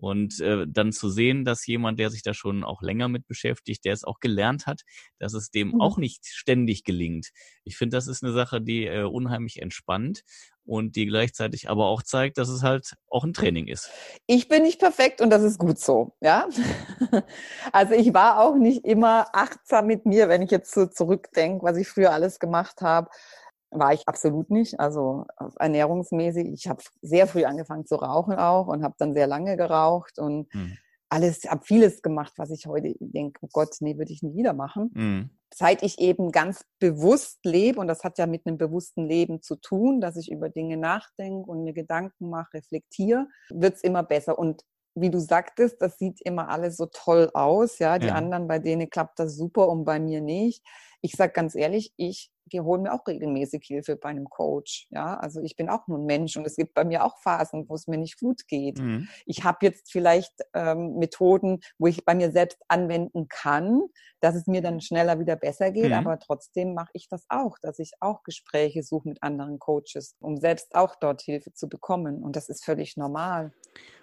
Und 0.00 0.40
äh, 0.40 0.64
dann 0.66 0.92
zu 0.92 1.10
sehen, 1.10 1.44
dass 1.44 1.66
jemand, 1.66 2.00
der 2.00 2.08
sich 2.08 2.22
da 2.22 2.32
schon 2.32 2.64
auch 2.64 2.80
länger 2.80 3.08
mit 3.08 3.26
beschäftigt, 3.26 3.84
der 3.84 3.92
es 3.92 4.02
auch 4.02 4.18
gelernt 4.18 4.66
hat, 4.66 4.80
dass 5.18 5.34
es 5.34 5.50
dem 5.50 5.72
mhm. 5.72 5.80
auch 5.82 5.98
nicht 5.98 6.26
ständig 6.26 6.84
gelingt. 6.84 7.28
Ich 7.64 7.76
finde, 7.76 7.98
das 7.98 8.06
ist 8.06 8.24
eine 8.24 8.32
Sache, 8.32 8.62
die 8.62 8.86
äh, 8.86 9.02
unheimlich 9.02 9.60
entspannt 9.60 10.22
und 10.64 10.96
die 10.96 11.04
gleichzeitig 11.04 11.68
aber 11.68 11.86
auch 11.86 12.02
zeigt, 12.02 12.38
dass 12.38 12.48
es 12.48 12.62
halt 12.62 12.94
auch 13.08 13.24
ein 13.24 13.34
Training 13.34 13.66
ist. 13.66 13.90
Ich 14.26 14.48
bin 14.48 14.62
nicht 14.62 14.78
perfekt 14.80 15.20
und 15.20 15.28
das 15.28 15.42
ist 15.42 15.58
gut 15.58 15.78
so, 15.78 16.14
ja. 16.20 16.48
Also 17.72 17.94
ich 17.94 18.14
war 18.14 18.40
auch 18.40 18.56
nicht 18.56 18.84
immer 18.84 19.26
achtsam 19.34 19.86
mit 19.86 20.06
mir, 20.06 20.28
wenn 20.28 20.42
ich 20.42 20.50
jetzt 20.50 20.72
so 20.72 20.86
zurückdenke, 20.86 21.64
was 21.64 21.76
ich 21.76 21.88
früher 21.88 22.12
alles 22.12 22.38
gemacht 22.38 22.80
habe 22.80 23.10
war 23.70 23.92
ich 23.92 24.06
absolut 24.08 24.50
nicht. 24.50 24.78
Also 24.80 25.26
ernährungsmäßig, 25.58 26.48
ich 26.48 26.68
habe 26.68 26.82
sehr 27.02 27.26
früh 27.26 27.44
angefangen 27.44 27.86
zu 27.86 27.96
rauchen 27.96 28.34
auch 28.34 28.66
und 28.66 28.82
habe 28.82 28.94
dann 28.98 29.14
sehr 29.14 29.26
lange 29.26 29.56
geraucht 29.56 30.18
und 30.18 30.52
mhm. 30.54 30.76
alles, 31.08 31.44
habe 31.44 31.64
vieles 31.64 32.02
gemacht, 32.02 32.32
was 32.36 32.50
ich 32.50 32.66
heute 32.66 32.94
denke, 33.00 33.38
oh 33.42 33.48
Gott, 33.52 33.76
nee, 33.80 33.96
würde 33.96 34.12
ich 34.12 34.22
nie 34.22 34.36
wieder 34.36 34.52
machen. 34.52 34.90
Mhm. 34.94 35.30
Seit 35.52 35.82
ich 35.82 35.98
eben 35.98 36.30
ganz 36.30 36.64
bewusst 36.78 37.40
lebe, 37.44 37.80
und 37.80 37.88
das 37.88 38.04
hat 38.04 38.18
ja 38.18 38.26
mit 38.26 38.46
einem 38.46 38.56
bewussten 38.56 39.04
Leben 39.06 39.42
zu 39.42 39.56
tun, 39.56 40.00
dass 40.00 40.16
ich 40.16 40.30
über 40.30 40.48
Dinge 40.48 40.76
nachdenke 40.76 41.50
und 41.50 41.64
mir 41.64 41.72
Gedanken 41.72 42.30
mache, 42.30 42.54
reflektiere, 42.54 43.26
wird's 43.50 43.82
immer 43.82 44.04
besser. 44.04 44.38
Und 44.38 44.64
wie 44.94 45.10
du 45.10 45.18
sagtest, 45.18 45.80
das 45.80 45.98
sieht 45.98 46.20
immer 46.22 46.48
alles 46.48 46.76
so 46.76 46.86
toll 46.86 47.30
aus. 47.34 47.78
Ja, 47.78 47.98
die 47.98 48.08
ja. 48.08 48.14
anderen, 48.14 48.48
bei 48.48 48.58
denen 48.58 48.90
klappt 48.90 49.18
das 49.18 49.36
super 49.36 49.68
und 49.68 49.84
bei 49.84 50.00
mir 50.00 50.20
nicht. 50.20 50.64
Ich 51.00 51.12
sag 51.12 51.34
ganz 51.34 51.54
ehrlich, 51.54 51.92
ich 51.96 52.30
hole 52.58 52.82
mir 52.82 52.92
auch 52.92 53.06
regelmäßig 53.06 53.64
Hilfe 53.64 53.96
bei 53.96 54.08
einem 54.08 54.28
Coach. 54.28 54.88
Ja, 54.90 55.16
also 55.16 55.40
ich 55.40 55.54
bin 55.54 55.68
auch 55.68 55.86
nur 55.86 55.98
ein 55.98 56.06
Mensch 56.06 56.36
und 56.36 56.44
es 56.44 56.56
gibt 56.56 56.74
bei 56.74 56.84
mir 56.84 57.04
auch 57.04 57.18
Phasen, 57.18 57.68
wo 57.68 57.74
es 57.74 57.86
mir 57.86 57.98
nicht 57.98 58.18
gut 58.18 58.48
geht. 58.48 58.78
Mhm. 58.78 59.08
Ich 59.26 59.44
habe 59.44 59.58
jetzt 59.62 59.92
vielleicht 59.92 60.34
ähm, 60.54 60.96
Methoden, 60.96 61.60
wo 61.78 61.86
ich 61.86 62.04
bei 62.04 62.14
mir 62.14 62.32
selbst 62.32 62.58
anwenden 62.66 63.28
kann, 63.28 63.82
dass 64.20 64.34
es 64.34 64.48
mir 64.48 64.62
dann 64.62 64.80
schneller 64.80 65.20
wieder 65.20 65.36
besser 65.36 65.70
geht, 65.70 65.90
mhm. 65.90 65.92
aber 65.92 66.18
trotzdem 66.18 66.74
mache 66.74 66.90
ich 66.94 67.08
das 67.08 67.24
auch, 67.28 67.58
dass 67.60 67.78
ich 67.78 67.92
auch 68.00 68.22
Gespräche 68.24 68.82
suche 68.82 69.08
mit 69.08 69.22
anderen 69.22 69.58
Coaches, 69.58 70.16
um 70.18 70.36
selbst 70.36 70.74
auch 70.74 70.96
dort 70.96 71.22
Hilfe 71.22 71.52
zu 71.52 71.68
bekommen. 71.68 72.22
Und 72.22 72.34
das 72.34 72.48
ist 72.48 72.64
völlig 72.64 72.96
normal. 72.96 73.52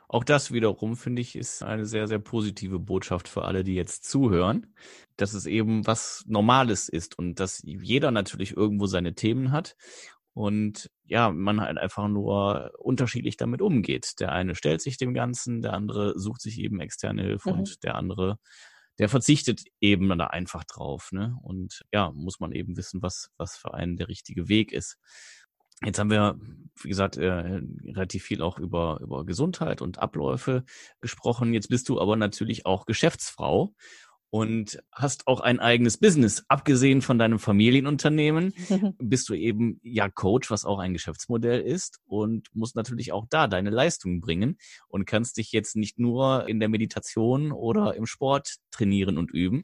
Auch 0.10 0.24
das 0.24 0.54
wiederum, 0.54 0.96
finde 0.96 1.22
ich, 1.22 1.36
ist 1.36 1.64
eine 1.64 1.86
sehr, 1.86 2.08
sehr 2.08 2.20
positive 2.20 2.80
Botschaft 2.80 3.28
für 3.28 3.44
alle, 3.44 3.64
die 3.66 3.76
jetzt 3.76 4.06
zuhören, 4.06 4.74
dass 5.18 5.34
es 5.34 5.46
eben 5.46 5.86
was 5.86 6.24
Normales 6.28 6.88
ist 6.88 7.18
und 7.18 7.40
dass 7.42 7.62
jeder 7.64 8.12
natürlich 8.12 8.56
irgendwo 8.56 8.86
seine 8.86 9.16
Themen 9.16 9.52
hat 9.52 9.76
und 10.38 10.92
ja, 11.04 11.32
man 11.32 11.60
halt 11.62 11.80
einfach 11.80 12.08
nur 12.08 12.72
unterschiedlich 12.78 13.38
damit 13.38 13.60
umgeht. 13.60 14.20
Der 14.20 14.32
eine 14.32 14.54
stellt 14.54 14.82
sich 14.82 14.98
dem 14.98 15.16
Ganzen, 15.16 15.64
der 15.64 15.74
andere 15.74 16.18
sucht 16.18 16.42
sich 16.42 16.60
eben 16.60 16.80
externe 16.80 17.24
Hilfe 17.24 17.52
mhm. 17.52 17.60
und 17.60 17.84
der 17.84 17.96
andere, 17.96 18.38
der 19.00 19.10
verzichtet 19.10 19.64
eben 19.82 20.16
da 20.18 20.28
einfach 20.28 20.64
drauf. 20.64 21.12
Ne? 21.12 21.36
Und 21.42 21.84
ja, 21.92 22.12
muss 22.12 22.40
man 22.40 22.52
eben 22.52 22.78
wissen, 22.78 23.02
was, 23.02 23.32
was 23.38 23.58
für 23.58 23.74
einen 23.74 23.98
der 23.98 24.10
richtige 24.10 24.48
Weg 24.48 24.72
ist. 24.72 25.00
Jetzt 25.84 26.00
haben 26.00 26.10
wir, 26.10 26.40
wie 26.82 26.90
gesagt, 26.90 27.18
äh, 27.18 27.30
relativ 27.30 28.24
viel 28.24 28.42
auch 28.42 28.60
über, 28.60 29.00
über 29.02 29.26
Gesundheit 29.26 29.82
und 29.82 30.00
Abläufe 30.00 30.64
gesprochen. 31.02 31.54
Jetzt 31.54 31.70
bist 31.70 31.88
du 31.90 32.02
aber 32.02 32.16
natürlich 32.16 32.66
auch 32.66 32.86
Geschäftsfrau 32.86 33.74
und 34.30 34.80
hast 34.92 35.28
auch 35.28 35.40
ein 35.40 35.60
eigenes 35.60 35.98
Business. 35.98 36.44
Abgesehen 36.48 37.02
von 37.02 37.18
deinem 37.18 37.40
Familienunternehmen 37.40 38.54
bist 39.00 39.30
du 39.30 39.34
eben 39.34 39.80
ja 39.84 40.10
Coach, 40.10 40.52
was 40.52 40.66
auch 40.66 40.80
ein 40.80 40.94
Geschäftsmodell 40.94 41.62
ist 41.62 42.00
und 42.06 42.48
musst 42.54 42.76
natürlich 42.76 43.12
auch 43.12 43.26
da 43.30 43.48
deine 43.48 43.70
Leistungen 43.70 44.20
bringen 44.20 44.58
und 44.88 45.06
kannst 45.06 45.38
dich 45.38 45.52
jetzt 45.52 45.76
nicht 45.76 46.00
nur 46.00 46.48
in 46.50 46.60
der 46.60 46.70
Meditation 46.70 47.52
oder 47.52 47.96
im 47.96 48.06
Sport 48.06 48.56
trainieren 48.72 49.18
und 49.18 49.32
üben. 49.32 49.64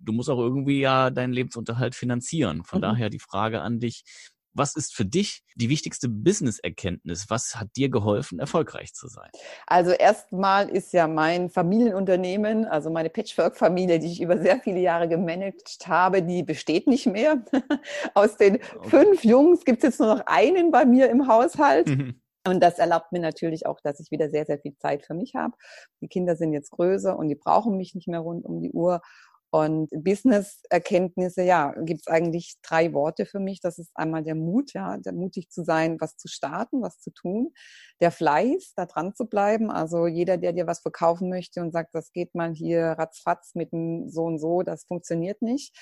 Du 0.00 0.12
musst 0.12 0.30
auch 0.30 0.38
irgendwie 0.38 0.80
ja 0.80 1.10
deinen 1.10 1.32
Lebensunterhalt 1.32 1.94
finanzieren. 1.94 2.62
Von 2.64 2.78
mhm. 2.78 2.82
daher 2.82 3.10
die 3.10 3.18
Frage 3.18 3.60
an 3.60 3.80
dich, 3.80 4.04
was 4.52 4.74
ist 4.76 4.94
für 4.94 5.04
dich 5.04 5.42
die 5.56 5.68
wichtigste 5.68 6.08
Business-Erkenntnis? 6.08 7.26
Was 7.28 7.56
hat 7.56 7.68
dir 7.76 7.88
geholfen, 7.88 8.38
erfolgreich 8.38 8.92
zu 8.94 9.08
sein? 9.08 9.30
Also 9.66 9.92
erstmal 9.92 10.68
ist 10.68 10.92
ja 10.92 11.06
mein 11.06 11.50
Familienunternehmen, 11.50 12.64
also 12.64 12.90
meine 12.90 13.10
Patchwork-Familie, 13.10 13.98
die 13.98 14.12
ich 14.12 14.20
über 14.20 14.38
sehr 14.38 14.60
viele 14.60 14.80
Jahre 14.80 15.08
gemanagt 15.08 15.78
habe, 15.86 16.22
die 16.22 16.42
besteht 16.42 16.86
nicht 16.86 17.06
mehr. 17.06 17.44
Aus 18.14 18.36
den 18.36 18.56
okay. 18.56 18.88
fünf 18.88 19.24
Jungs 19.24 19.64
gibt 19.64 19.78
es 19.78 19.90
jetzt 19.90 20.00
nur 20.00 20.14
noch 20.14 20.26
einen 20.26 20.70
bei 20.70 20.84
mir 20.84 21.10
im 21.10 21.28
Haushalt. 21.28 21.88
Mhm. 21.88 22.20
Und 22.46 22.60
das 22.60 22.78
erlaubt 22.78 23.12
mir 23.12 23.20
natürlich 23.20 23.66
auch, 23.66 23.80
dass 23.80 24.00
ich 24.00 24.10
wieder 24.10 24.30
sehr, 24.30 24.46
sehr 24.46 24.58
viel 24.58 24.76
Zeit 24.76 25.04
für 25.04 25.14
mich 25.14 25.34
habe. 25.34 25.54
Die 26.00 26.08
Kinder 26.08 26.36
sind 26.36 26.52
jetzt 26.52 26.70
größer 26.70 27.18
und 27.18 27.28
die 27.28 27.34
brauchen 27.34 27.76
mich 27.76 27.94
nicht 27.94 28.08
mehr 28.08 28.20
rund 28.20 28.44
um 28.44 28.62
die 28.62 28.70
Uhr. 28.70 29.00
Und 29.50 29.88
Business-Erkenntnisse, 29.90 31.42
ja, 31.42 31.72
gibt 31.78 32.00
es 32.00 32.06
eigentlich 32.06 32.56
drei 32.62 32.92
Worte 32.92 33.24
für 33.24 33.40
mich. 33.40 33.60
Das 33.60 33.78
ist 33.78 33.90
einmal 33.94 34.22
der 34.22 34.34
Mut, 34.34 34.74
ja, 34.74 34.98
der 34.98 35.14
mutig 35.14 35.48
zu 35.50 35.64
sein, 35.64 35.96
was 36.00 36.16
zu 36.18 36.28
starten, 36.28 36.82
was 36.82 37.00
zu 37.00 37.10
tun. 37.10 37.52
Der 38.00 38.10
Fleiß, 38.10 38.74
da 38.76 38.84
dran 38.84 39.14
zu 39.14 39.24
bleiben. 39.24 39.70
Also 39.70 40.06
jeder, 40.06 40.36
der 40.36 40.52
dir 40.52 40.66
was 40.66 40.80
verkaufen 40.80 41.30
möchte 41.30 41.62
und 41.62 41.72
sagt, 41.72 41.94
das 41.94 42.12
geht 42.12 42.34
mal 42.34 42.52
hier 42.52 42.96
ratzfatz 42.98 43.54
mit 43.54 43.72
dem 43.72 44.10
so 44.10 44.24
und 44.24 44.38
so, 44.38 44.62
das 44.62 44.84
funktioniert 44.84 45.40
nicht. 45.40 45.74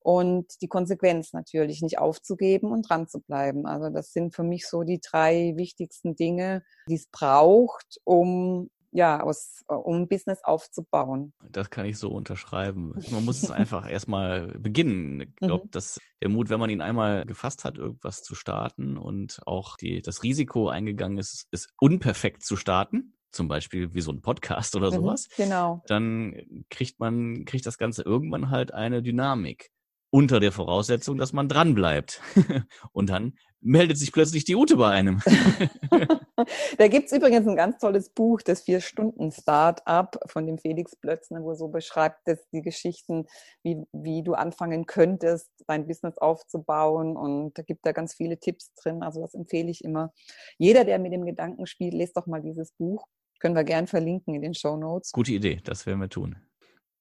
Und 0.00 0.62
die 0.62 0.68
Konsequenz 0.68 1.32
natürlich, 1.32 1.82
nicht 1.82 1.98
aufzugeben 1.98 2.70
und 2.70 2.88
dran 2.88 3.08
zu 3.08 3.20
bleiben. 3.20 3.66
Also 3.66 3.90
das 3.90 4.12
sind 4.12 4.32
für 4.32 4.44
mich 4.44 4.68
so 4.68 4.84
die 4.84 5.00
drei 5.00 5.54
wichtigsten 5.56 6.14
Dinge, 6.14 6.62
die 6.88 6.94
es 6.94 7.08
braucht, 7.08 8.00
um 8.04 8.70
ja, 8.90 9.22
aus, 9.22 9.64
äh, 9.68 9.74
um 9.74 10.02
ein 10.02 10.08
Business 10.08 10.40
aufzubauen. 10.44 11.32
Das 11.50 11.70
kann 11.70 11.86
ich 11.86 11.98
so 11.98 12.10
unterschreiben. 12.10 12.94
Man 13.10 13.24
muss 13.24 13.42
es 13.42 13.50
einfach 13.50 13.88
erstmal 13.88 14.48
beginnen. 14.58 15.20
Ich 15.20 15.36
glaube, 15.36 15.66
mhm. 15.66 15.70
dass 15.70 16.00
der 16.22 16.28
Mut, 16.28 16.50
wenn 16.50 16.60
man 16.60 16.70
ihn 16.70 16.80
einmal 16.80 17.24
gefasst 17.26 17.64
hat, 17.64 17.78
irgendwas 17.78 18.22
zu 18.22 18.34
starten 18.34 18.96
und 18.96 19.40
auch 19.46 19.76
die, 19.76 20.02
das 20.02 20.22
Risiko 20.22 20.68
eingegangen 20.68 21.18
ist, 21.18 21.46
ist 21.50 21.72
unperfekt 21.80 22.42
zu 22.42 22.56
starten, 22.56 23.14
zum 23.30 23.48
Beispiel 23.48 23.94
wie 23.94 24.00
so 24.00 24.10
ein 24.10 24.22
Podcast 24.22 24.74
oder 24.74 24.90
mhm, 24.90 24.94
sowas, 24.94 25.28
mhm, 25.36 25.42
genau. 25.42 25.82
dann 25.86 26.64
kriegt 26.70 26.98
man, 26.98 27.44
kriegt 27.44 27.66
das 27.66 27.78
Ganze 27.78 28.02
irgendwann 28.02 28.50
halt 28.50 28.72
eine 28.72 29.02
Dynamik 29.02 29.70
unter 30.10 30.40
der 30.40 30.52
Voraussetzung, 30.52 31.18
dass 31.18 31.32
man 31.32 31.48
dran 31.48 31.74
bleibt. 31.74 32.22
Und 32.92 33.10
dann 33.10 33.34
meldet 33.60 33.98
sich 33.98 34.12
plötzlich 34.12 34.44
die 34.44 34.56
Ute 34.56 34.76
bei 34.76 34.90
einem. 34.90 35.20
da 36.78 36.88
gibt's 36.88 37.12
übrigens 37.12 37.46
ein 37.46 37.56
ganz 37.56 37.78
tolles 37.78 38.10
Buch, 38.10 38.42
das 38.42 38.62
Vier-Stunden-Start-up 38.62 40.20
von 40.26 40.46
dem 40.46 40.58
Felix 40.58 40.96
Plötzner, 40.96 41.42
wo 41.42 41.54
so 41.54 41.68
beschreibt, 41.68 42.26
dass 42.26 42.38
die 42.50 42.62
Geschichten, 42.62 43.26
wie, 43.62 43.82
wie 43.92 44.22
du 44.22 44.34
anfangen 44.34 44.86
könntest, 44.86 45.50
dein 45.66 45.86
Business 45.86 46.18
aufzubauen. 46.18 47.16
Und 47.16 47.58
da 47.58 47.62
gibt 47.62 47.84
er 47.86 47.92
ganz 47.92 48.14
viele 48.14 48.38
Tipps 48.38 48.72
drin. 48.74 49.02
Also 49.02 49.20
das 49.20 49.34
empfehle 49.34 49.70
ich 49.70 49.84
immer. 49.84 50.12
Jeder, 50.58 50.84
der 50.84 50.98
mit 50.98 51.12
dem 51.12 51.26
Gedanken 51.26 51.66
spielt, 51.66 51.94
lest 51.94 52.16
doch 52.16 52.26
mal 52.26 52.40
dieses 52.40 52.72
Buch. 52.72 53.06
Können 53.40 53.54
wir 53.54 53.64
gern 53.64 53.86
verlinken 53.86 54.34
in 54.34 54.42
den 54.42 54.54
Show 54.54 54.76
Notes. 54.76 55.12
Gute 55.12 55.32
Idee, 55.32 55.60
das 55.64 55.86
werden 55.86 56.00
wir 56.00 56.08
tun. 56.08 56.36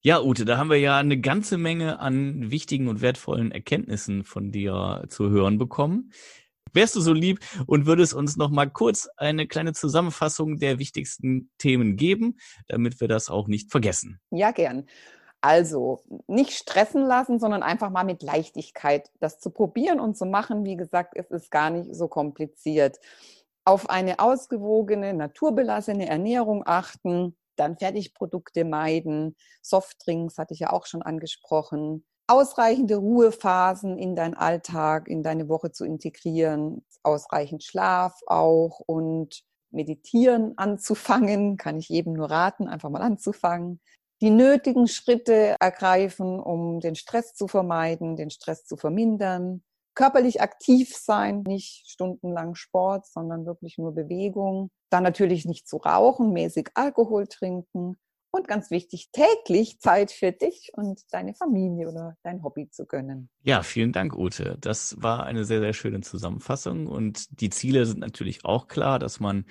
Ja, 0.01 0.21
Ute, 0.21 0.45
da 0.45 0.57
haben 0.57 0.69
wir 0.69 0.77
ja 0.77 0.97
eine 0.97 1.19
ganze 1.19 1.57
Menge 1.57 1.99
an 1.99 2.51
wichtigen 2.51 2.87
und 2.87 3.01
wertvollen 3.01 3.51
Erkenntnissen 3.51 4.23
von 4.23 4.51
dir 4.51 5.03
zu 5.09 5.29
hören 5.29 5.57
bekommen. 5.57 6.11
Wärst 6.73 6.95
du 6.95 7.01
so 7.01 7.13
lieb 7.13 7.39
und 7.65 7.85
würdest 7.85 8.13
uns 8.13 8.37
noch 8.37 8.49
mal 8.49 8.69
kurz 8.69 9.09
eine 9.17 9.47
kleine 9.47 9.73
Zusammenfassung 9.73 10.57
der 10.57 10.79
wichtigsten 10.79 11.49
Themen 11.57 11.95
geben, 11.95 12.37
damit 12.67 12.99
wir 13.01 13.07
das 13.07 13.29
auch 13.29 13.47
nicht 13.47 13.71
vergessen? 13.71 14.19
Ja, 14.31 14.51
gern. 14.51 14.85
Also 15.41 16.03
nicht 16.27 16.51
stressen 16.51 17.05
lassen, 17.05 17.39
sondern 17.39 17.63
einfach 17.63 17.89
mal 17.89 18.03
mit 18.03 18.23
Leichtigkeit 18.23 19.09
das 19.19 19.39
zu 19.39 19.51
probieren 19.51 19.99
und 19.99 20.17
zu 20.17 20.25
machen. 20.25 20.65
Wie 20.65 20.75
gesagt, 20.75 21.13
es 21.15 21.29
ist 21.29 21.51
gar 21.51 21.69
nicht 21.69 21.93
so 21.95 22.07
kompliziert. 22.07 22.97
Auf 23.63 23.89
eine 23.89 24.19
ausgewogene, 24.19 25.13
naturbelassene 25.13 26.07
Ernährung 26.07 26.63
achten, 26.65 27.35
dann 27.55 27.77
Fertigprodukte 27.77 28.65
meiden, 28.65 29.35
Softdrinks 29.61 30.37
hatte 30.37 30.53
ich 30.53 30.61
ja 30.61 30.71
auch 30.71 30.85
schon 30.85 31.01
angesprochen, 31.01 32.05
ausreichende 32.27 32.97
Ruhephasen 32.97 33.97
in 33.97 34.15
deinen 34.15 34.33
Alltag, 34.33 35.07
in 35.07 35.23
deine 35.23 35.47
Woche 35.49 35.71
zu 35.71 35.85
integrieren, 35.85 36.85
ausreichend 37.03 37.63
Schlaf 37.63 38.19
auch 38.27 38.81
und 38.85 39.43
Meditieren 39.71 40.57
anzufangen, 40.57 41.57
kann 41.57 41.77
ich 41.77 41.89
jedem 41.89 42.13
nur 42.13 42.29
raten, 42.29 42.67
einfach 42.67 42.89
mal 42.89 43.01
anzufangen. 43.01 43.79
Die 44.21 44.29
nötigen 44.29 44.87
Schritte 44.87 45.55
ergreifen, 45.59 46.39
um 46.39 46.79
den 46.79 46.95
Stress 46.95 47.33
zu 47.35 47.47
vermeiden, 47.47 48.15
den 48.15 48.31
Stress 48.31 48.65
zu 48.65 48.75
vermindern. 48.75 49.63
Körperlich 49.93 50.41
aktiv 50.41 50.95
sein, 50.95 51.43
nicht 51.43 51.89
stundenlang 51.89 52.55
Sport, 52.55 53.05
sondern 53.07 53.45
wirklich 53.45 53.77
nur 53.77 53.93
Bewegung. 53.93 54.69
Dann 54.89 55.03
natürlich 55.03 55.45
nicht 55.45 55.67
zu 55.67 55.77
rauchen, 55.77 56.33
mäßig 56.33 56.69
Alkohol 56.73 57.27
trinken 57.27 57.97
und 58.37 58.47
ganz 58.47 58.71
wichtig, 58.71 59.09
täglich 59.11 59.79
Zeit 59.79 60.11
für 60.11 60.31
dich 60.31 60.71
und 60.73 61.01
deine 61.11 61.33
Familie 61.33 61.89
oder 61.89 62.17
dein 62.23 62.43
Hobby 62.43 62.69
zu 62.69 62.85
gönnen. 62.85 63.29
Ja, 63.41 63.63
vielen 63.63 63.91
Dank, 63.91 64.15
Ute. 64.15 64.57
Das 64.61 64.95
war 64.99 65.25
eine 65.25 65.43
sehr, 65.43 65.59
sehr 65.59 65.73
schöne 65.73 66.01
Zusammenfassung 66.01 66.87
und 66.87 67.41
die 67.41 67.49
Ziele 67.49 67.85
sind 67.85 67.99
natürlich 67.99 68.45
auch 68.45 68.67
klar, 68.67 68.99
dass 68.99 69.19
man 69.19 69.45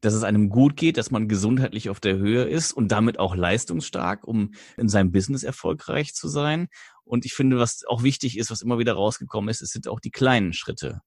dass 0.00 0.14
es 0.14 0.22
einem 0.22 0.48
gut 0.48 0.76
geht, 0.76 0.96
dass 0.96 1.10
man 1.10 1.26
gesundheitlich 1.26 1.90
auf 1.90 1.98
der 1.98 2.16
Höhe 2.16 2.44
ist 2.44 2.72
und 2.72 2.92
damit 2.92 3.18
auch 3.18 3.34
leistungsstark, 3.34 4.26
um 4.28 4.52
in 4.76 4.88
seinem 4.88 5.10
Business 5.10 5.42
erfolgreich 5.42 6.14
zu 6.14 6.28
sein. 6.28 6.68
Und 7.04 7.24
ich 7.24 7.34
finde, 7.34 7.58
was 7.58 7.84
auch 7.84 8.04
wichtig 8.04 8.38
ist, 8.38 8.50
was 8.52 8.62
immer 8.62 8.78
wieder 8.78 8.92
rausgekommen 8.92 9.50
ist, 9.50 9.60
es 9.60 9.70
sind 9.70 9.88
auch 9.88 9.98
die 9.98 10.12
kleinen 10.12 10.52
Schritte. 10.52 11.00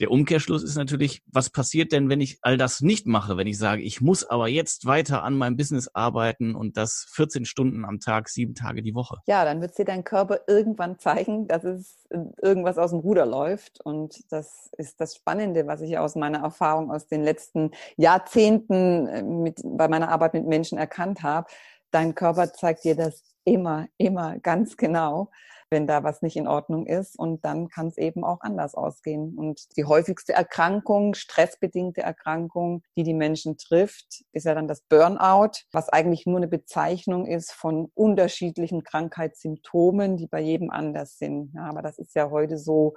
Der 0.00 0.10
Umkehrschluss 0.10 0.62
ist 0.62 0.76
natürlich, 0.76 1.22
was 1.26 1.50
passiert 1.50 1.92
denn, 1.92 2.08
wenn 2.08 2.22
ich 2.22 2.38
all 2.40 2.56
das 2.56 2.80
nicht 2.80 3.06
mache, 3.06 3.36
wenn 3.36 3.46
ich 3.46 3.58
sage, 3.58 3.82
ich 3.82 4.00
muss 4.00 4.24
aber 4.24 4.48
jetzt 4.48 4.86
weiter 4.86 5.22
an 5.22 5.36
meinem 5.36 5.58
Business 5.58 5.90
arbeiten 5.92 6.54
und 6.54 6.78
das 6.78 7.06
14 7.12 7.44
Stunden 7.44 7.84
am 7.84 8.00
Tag, 8.00 8.30
sieben 8.30 8.54
Tage 8.54 8.82
die 8.82 8.94
Woche? 8.94 9.18
Ja, 9.26 9.44
dann 9.44 9.60
wird 9.60 9.76
dir 9.76 9.84
dein 9.84 10.02
Körper 10.02 10.40
irgendwann 10.46 10.98
zeigen, 10.98 11.46
dass 11.48 11.64
es 11.64 12.08
irgendwas 12.40 12.78
aus 12.78 12.92
dem 12.92 13.00
Ruder 13.00 13.26
läuft. 13.26 13.82
Und 13.84 14.32
das 14.32 14.70
ist 14.78 15.02
das 15.02 15.16
Spannende, 15.16 15.66
was 15.66 15.82
ich 15.82 15.98
aus 15.98 16.16
meiner 16.16 16.38
Erfahrung 16.38 16.90
aus 16.90 17.06
den 17.06 17.22
letzten 17.22 17.72
Jahrzehnten 17.98 19.06
äh, 19.06 19.22
mit, 19.22 19.60
bei 19.62 19.86
meiner 19.86 20.08
Arbeit 20.08 20.32
mit 20.32 20.46
Menschen 20.46 20.78
erkannt 20.78 21.22
habe. 21.22 21.46
Dein 21.90 22.14
Körper 22.14 22.54
zeigt 22.54 22.84
dir 22.84 22.96
das 22.96 23.22
immer, 23.44 23.86
immer 23.98 24.38
ganz 24.38 24.78
genau 24.78 25.30
wenn 25.70 25.86
da 25.86 26.02
was 26.02 26.22
nicht 26.22 26.36
in 26.36 26.48
Ordnung 26.48 26.86
ist. 26.86 27.18
Und 27.18 27.44
dann 27.44 27.68
kann 27.68 27.86
es 27.86 27.96
eben 27.96 28.24
auch 28.24 28.40
anders 28.40 28.74
ausgehen. 28.74 29.36
Und 29.36 29.76
die 29.76 29.84
häufigste 29.84 30.32
Erkrankung, 30.32 31.14
stressbedingte 31.14 32.02
Erkrankung, 32.02 32.82
die 32.96 33.04
die 33.04 33.14
Menschen 33.14 33.56
trifft, 33.56 34.24
ist 34.32 34.46
ja 34.46 34.54
dann 34.54 34.68
das 34.68 34.82
Burnout, 34.82 35.62
was 35.72 35.88
eigentlich 35.88 36.26
nur 36.26 36.38
eine 36.38 36.48
Bezeichnung 36.48 37.26
ist 37.26 37.52
von 37.52 37.90
unterschiedlichen 37.94 38.82
Krankheitssymptomen, 38.82 40.16
die 40.16 40.26
bei 40.26 40.40
jedem 40.40 40.70
anders 40.70 41.18
sind. 41.18 41.52
Ja, 41.54 41.64
aber 41.64 41.82
das 41.82 41.98
ist 41.98 42.14
ja 42.14 42.30
heute 42.30 42.58
so 42.58 42.94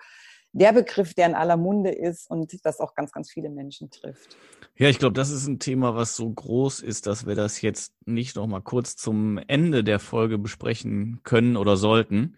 der 0.53 0.71
Begriff, 0.71 1.13
der 1.13 1.27
in 1.27 1.33
aller 1.35 1.57
Munde 1.57 1.91
ist 1.91 2.29
und 2.29 2.65
das 2.65 2.79
auch 2.79 2.93
ganz, 2.95 3.11
ganz 3.11 3.29
viele 3.29 3.49
Menschen 3.49 3.89
trifft. 3.89 4.37
Ja, 4.75 4.87
ich 4.87 4.99
glaube, 4.99 5.13
das 5.13 5.29
ist 5.29 5.47
ein 5.47 5.59
Thema, 5.59 5.95
was 5.95 6.15
so 6.15 6.29
groß 6.29 6.79
ist, 6.79 7.05
dass 7.07 7.25
wir 7.25 7.35
das 7.35 7.61
jetzt 7.61 7.93
nicht 8.05 8.35
noch 8.35 8.47
mal 8.47 8.61
kurz 8.61 8.95
zum 8.95 9.39
Ende 9.47 9.83
der 9.83 9.99
Folge 9.99 10.37
besprechen 10.37 11.21
können 11.23 11.57
oder 11.57 11.75
sollten. 11.75 12.37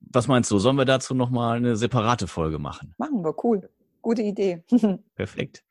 Was 0.00 0.28
meinst 0.28 0.50
du? 0.50 0.58
Sollen 0.58 0.76
wir 0.76 0.84
dazu 0.84 1.14
noch 1.14 1.30
mal 1.30 1.56
eine 1.56 1.76
separate 1.76 2.28
Folge 2.28 2.58
machen? 2.58 2.94
Machen 2.96 3.24
wir, 3.24 3.34
cool. 3.44 3.68
Gute 4.02 4.22
Idee. 4.22 4.62
Perfekt. 5.14 5.64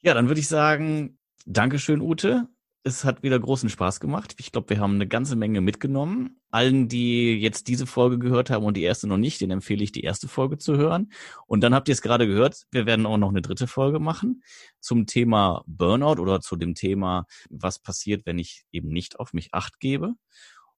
Ja, 0.00 0.14
dann 0.14 0.28
würde 0.28 0.40
ich 0.40 0.48
sagen, 0.48 1.18
Dankeschön, 1.46 2.00
Ute 2.00 2.48
es 2.86 3.04
hat 3.04 3.24
wieder 3.24 3.38
großen 3.38 3.68
Spaß 3.68 3.98
gemacht. 3.98 4.36
Ich 4.38 4.52
glaube, 4.52 4.70
wir 4.70 4.78
haben 4.78 4.94
eine 4.94 5.08
ganze 5.08 5.34
Menge 5.34 5.60
mitgenommen. 5.60 6.38
Allen, 6.52 6.88
die 6.88 7.34
jetzt 7.34 7.66
diese 7.66 7.84
Folge 7.84 8.16
gehört 8.18 8.48
haben 8.48 8.64
und 8.64 8.76
die 8.76 8.84
erste 8.84 9.08
noch 9.08 9.16
nicht, 9.16 9.40
den 9.40 9.50
empfehle 9.50 9.82
ich, 9.82 9.90
die 9.90 10.04
erste 10.04 10.28
Folge 10.28 10.56
zu 10.56 10.76
hören. 10.76 11.10
Und 11.46 11.62
dann 11.62 11.74
habt 11.74 11.88
ihr 11.88 11.92
es 11.92 12.00
gerade 12.00 12.28
gehört, 12.28 12.62
wir 12.70 12.86
werden 12.86 13.04
auch 13.04 13.16
noch 13.18 13.30
eine 13.30 13.42
dritte 13.42 13.66
Folge 13.66 13.98
machen 13.98 14.44
zum 14.78 15.06
Thema 15.06 15.64
Burnout 15.66 16.22
oder 16.22 16.40
zu 16.40 16.54
dem 16.54 16.76
Thema, 16.76 17.26
was 17.50 17.80
passiert, 17.80 18.24
wenn 18.24 18.38
ich 18.38 18.64
eben 18.70 18.88
nicht 18.88 19.18
auf 19.18 19.32
mich 19.32 19.52
acht 19.52 19.80
gebe. 19.80 20.14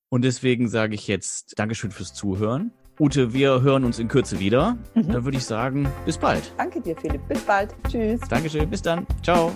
Und 0.08 0.24
deswegen 0.24 0.68
sage 0.68 0.94
ich 0.94 1.08
jetzt 1.08 1.58
Dankeschön 1.58 1.90
fürs 1.90 2.14
Zuhören. 2.14 2.72
Ute, 2.98 3.34
wir 3.34 3.60
hören 3.60 3.84
uns 3.84 3.98
in 3.98 4.08
Kürze 4.08 4.40
wieder. 4.40 4.78
Mhm. 4.94 5.12
Dann 5.12 5.24
würde 5.24 5.36
ich 5.36 5.44
sagen, 5.44 5.86
bis 6.06 6.16
bald. 6.16 6.54
Danke 6.56 6.80
dir, 6.80 6.96
Philipp. 6.96 7.28
Bis 7.28 7.42
bald. 7.42 7.76
Tschüss. 7.86 8.20
Dankeschön. 8.30 8.68
Bis 8.70 8.80
dann. 8.80 9.06
Ciao. 9.22 9.52